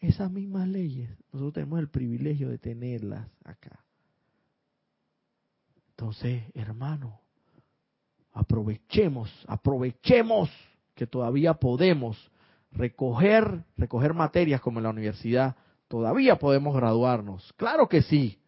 [0.00, 3.84] esas mismas leyes, nosotros tenemos el privilegio de tenerlas acá.
[5.90, 7.20] Entonces, hermano,
[8.32, 10.50] aprovechemos, aprovechemos
[10.94, 12.30] que todavía podemos
[12.70, 15.56] recoger, recoger materias como en la universidad,
[15.88, 17.52] todavía podemos graduarnos.
[17.56, 18.38] Claro que sí,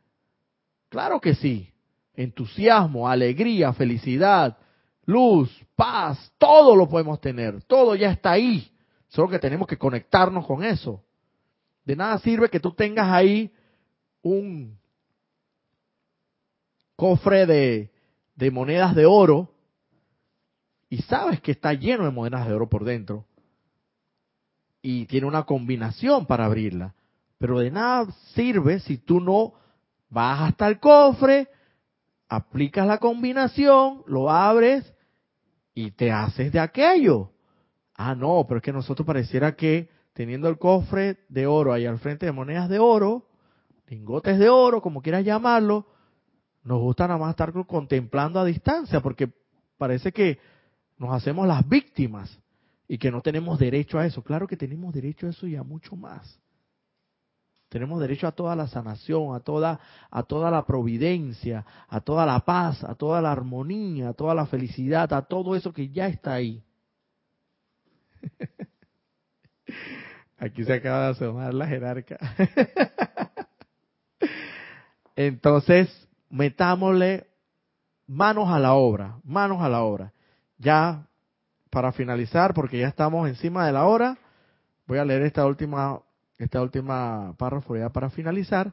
[0.88, 1.72] claro que sí.
[2.14, 4.58] Entusiasmo, alegría, felicidad,
[5.06, 8.70] luz, paz, todo lo podemos tener, todo ya está ahí.
[9.08, 11.02] Solo que tenemos que conectarnos con eso.
[11.90, 13.52] De nada sirve que tú tengas ahí
[14.22, 14.78] un
[16.94, 19.52] cofre de, monedas de oro
[20.88, 23.26] y sabes que está lleno de monedas de oro por dentro
[24.80, 26.94] y tiene una combinación para abrirla.
[27.38, 29.54] Pero de nada sirve si tú no
[30.10, 31.48] vas hasta el cofre,
[32.28, 34.94] aplicas la combinación, lo abres
[35.74, 37.32] y te haces de aquello.
[37.96, 41.98] Ah, no, pero es que nosotros pareciera que teniendo el cofre de oro ahí al
[41.98, 43.26] frente de monedas de oro,
[43.88, 45.86] lingotes de oro, como quieras llamarlo,
[46.62, 49.32] nos gusta nada más estar contemplando a distancia, porque
[49.78, 50.38] parece que
[50.98, 52.38] nos hacemos las víctimas
[52.86, 54.22] y que no tenemos derecho a eso.
[54.22, 56.38] Claro que tenemos derecho a eso y a mucho más.
[57.70, 59.78] Tenemos derecho a toda la sanación, a toda,
[60.10, 64.44] a toda la providencia, a toda la paz, a toda la armonía, a toda la
[64.46, 66.64] felicidad, a todo eso que ya está ahí.
[70.40, 72.18] Aquí se acaba de asomar la jerarca.
[75.14, 77.26] Entonces, metámosle
[78.06, 80.14] manos a la obra, manos a la obra.
[80.56, 81.06] Ya
[81.68, 84.16] para finalizar, porque ya estamos encima de la hora,
[84.86, 86.00] voy a leer esta última
[86.38, 88.72] esta última párrafo ya para finalizar,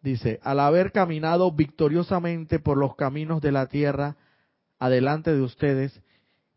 [0.00, 4.14] dice, al haber caminado victoriosamente por los caminos de la tierra
[4.78, 6.00] adelante de ustedes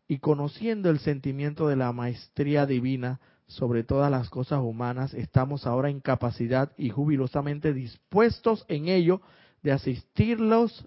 [0.06, 5.90] y conociendo el sentimiento de la maestría divina sobre todas las cosas humanas, estamos ahora
[5.90, 9.20] en capacidad y jubilosamente dispuestos en ello
[9.62, 10.86] de asistirlos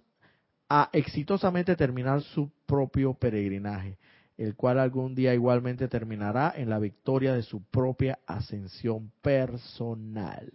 [0.69, 3.97] a exitosamente terminar su propio peregrinaje
[4.37, 10.51] el cual algún día igualmente terminará en la victoria de su propia ascensión personal.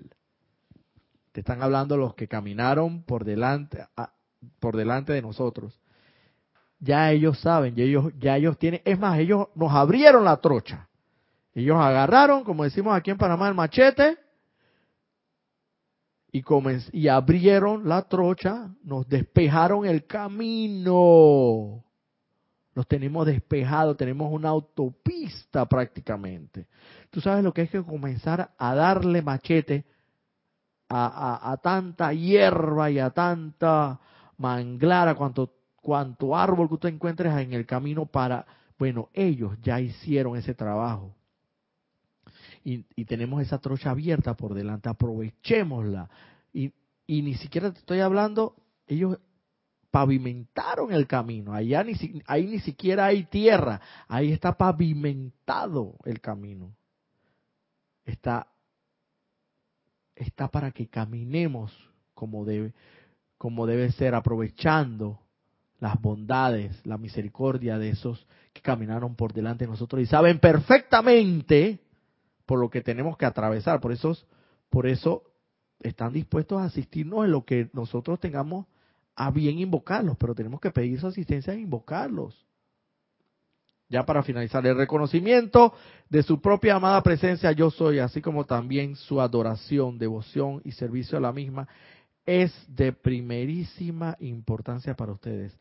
[1.33, 3.87] Te están hablando los que caminaron por delante,
[4.59, 5.81] por delante de nosotros.
[6.79, 10.89] Ya ellos saben, ya ellos, ya ellos tienen, es más, ellos nos abrieron la trocha.
[11.55, 14.19] Ellos agarraron, como decimos aquí en Panamá, el machete
[16.33, 16.43] y,
[16.93, 21.85] y abrieron la trocha, nos despejaron el camino
[22.75, 26.67] los tenemos despejados, tenemos una autopista prácticamente.
[27.11, 29.85] Tú sabes lo que es que comenzar a darle machete
[30.89, 34.01] a, tanta hierba y a tanta
[34.39, 38.45] manglar, a cuanto, cuanto árbol que tú encuentres en el camino para,
[38.79, 41.15] bueno, ellos ya hicieron ese trabajo.
[42.63, 46.09] Y, tenemos esa trocha abierta por delante, aprovechémosla.
[46.53, 46.73] Y,
[47.07, 48.55] y ni siquiera te estoy hablando,
[48.87, 49.19] ellos
[49.91, 51.53] pavimentaron el camino.
[51.53, 51.95] Allá ni,
[52.27, 56.75] ahí ni siquiera hay tierra, ahí está pavimentado el camino.
[58.05, 58.47] Está,
[60.15, 61.73] está para que caminemos
[62.15, 62.73] como debe,
[63.39, 65.21] como debe ser, aprovechando
[65.79, 71.81] las bondades, la misericordia de esos que caminaron por delante de nosotros y saben perfectamente
[72.51, 73.81] por lo que tenemos que atravesar.
[73.81, 74.17] Por eso,
[74.71, 75.23] por eso
[75.79, 78.67] están dispuestos a asistirnos en lo que nosotros tengamos
[79.15, 82.45] a bien invocarlos, pero tenemos que pedir su asistencia e invocarlos.
[83.89, 85.75] Ya para finalizar, el reconocimiento
[86.09, 91.19] de su propia amada presencia yo soy, así como también su adoración, devoción y servicio
[91.19, 91.69] a la misma,
[92.27, 95.57] es de primerísima importancia para ustedes.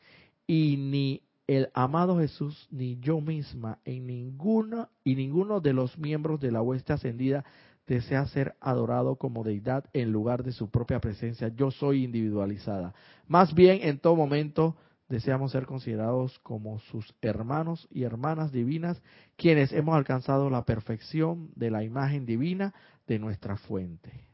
[0.48, 6.40] Y ni el amado Jesús ni yo misma en ninguna y ninguno de los miembros
[6.40, 7.44] de la hueste ascendida
[7.88, 11.48] desea ser adorado como deidad en lugar de su propia presencia.
[11.48, 12.94] Yo soy individualizada.
[13.28, 14.76] Más bien, en todo momento,
[15.08, 19.02] deseamos ser considerados como sus hermanos y hermanas divinas,
[19.36, 22.76] quienes hemos alcanzado la perfección de la imagen divina
[23.08, 24.28] de nuestra fuente.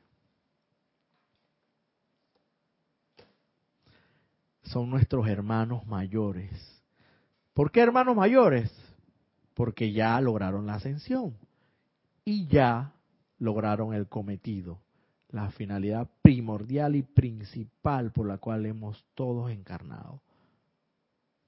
[4.64, 6.75] Son nuestros hermanos mayores.
[7.56, 8.70] ¿Por qué hermanos mayores?
[9.54, 11.38] Porque ya lograron la ascensión
[12.26, 12.94] y ya
[13.40, 14.82] lograron el cometido,
[15.30, 20.22] la finalidad primordial y principal por la cual hemos todos encarnado.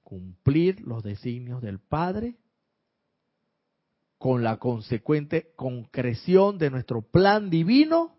[0.02, 2.36] Cumplir los designios del Padre
[4.16, 8.16] con la consecuente concreción de nuestro plan divino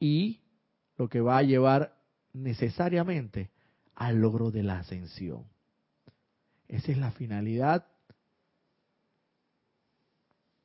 [0.00, 0.40] y
[0.96, 1.94] lo que va a llevar
[2.32, 3.50] necesariamente
[3.98, 5.44] al logro de la ascensión.
[6.68, 7.84] Esa es la finalidad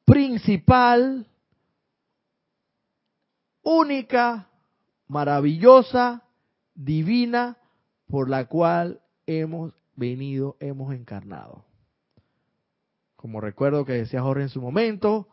[0.06, 1.26] principal,
[3.64, 4.50] única,
[5.08, 6.24] maravillosa,
[6.76, 7.58] divina,
[8.08, 11.66] por la cual hemos venido, hemos encarnado.
[13.16, 15.28] Como recuerdo que decía Jorge en su momento,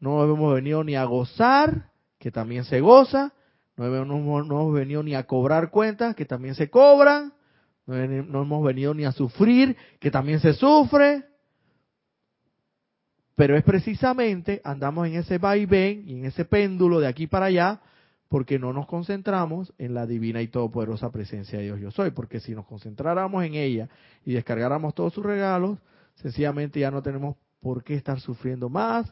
[0.00, 3.32] no hemos venido ni a gozar, que también se goza,
[3.88, 7.32] no hemos, venido ni a cobrar cuentas, que también se cobran,
[7.86, 11.24] no hemos venido ni a sufrir, que también se sufre,
[13.40, 17.80] pero es precisamente, andamos en ese vaivén y en ese péndulo de aquí para allá,
[18.28, 22.38] porque no nos concentramos en la divina y todopoderosa presencia de Dios yo soy, porque
[22.38, 23.88] si nos concentráramos en ella
[24.26, 25.78] y descargáramos todos sus regalos,
[26.16, 29.10] sencillamente ya no tenemos por qué estar sufriendo más,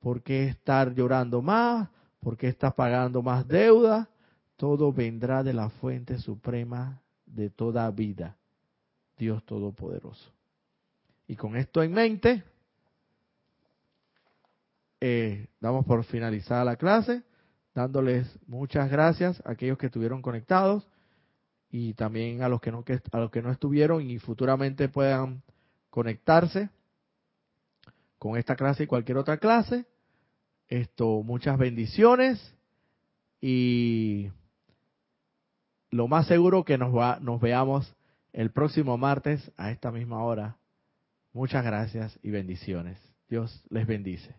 [0.00, 1.90] por qué estar llorando más,
[2.20, 4.08] por qué estar pagando más deuda,
[4.56, 8.36] todo vendrá de la fuente suprema de toda vida,
[9.16, 10.32] Dios Todopoderoso.
[11.26, 12.42] Y con esto en mente,
[15.00, 17.22] eh, damos por finalizada la clase,
[17.74, 20.88] dándoles muchas gracias a aquellos que estuvieron conectados
[21.70, 25.42] y también a los que no a los que no estuvieron y futuramente puedan
[25.90, 26.70] conectarse
[28.18, 29.86] con esta clase y cualquier otra clase.
[30.68, 32.54] Esto, muchas bendiciones
[33.40, 34.30] y
[35.90, 37.94] lo más seguro que nos va, nos veamos
[38.32, 40.58] el próximo martes a esta misma hora.
[41.32, 42.98] Muchas gracias y bendiciones.
[43.28, 44.34] Dios les bendice.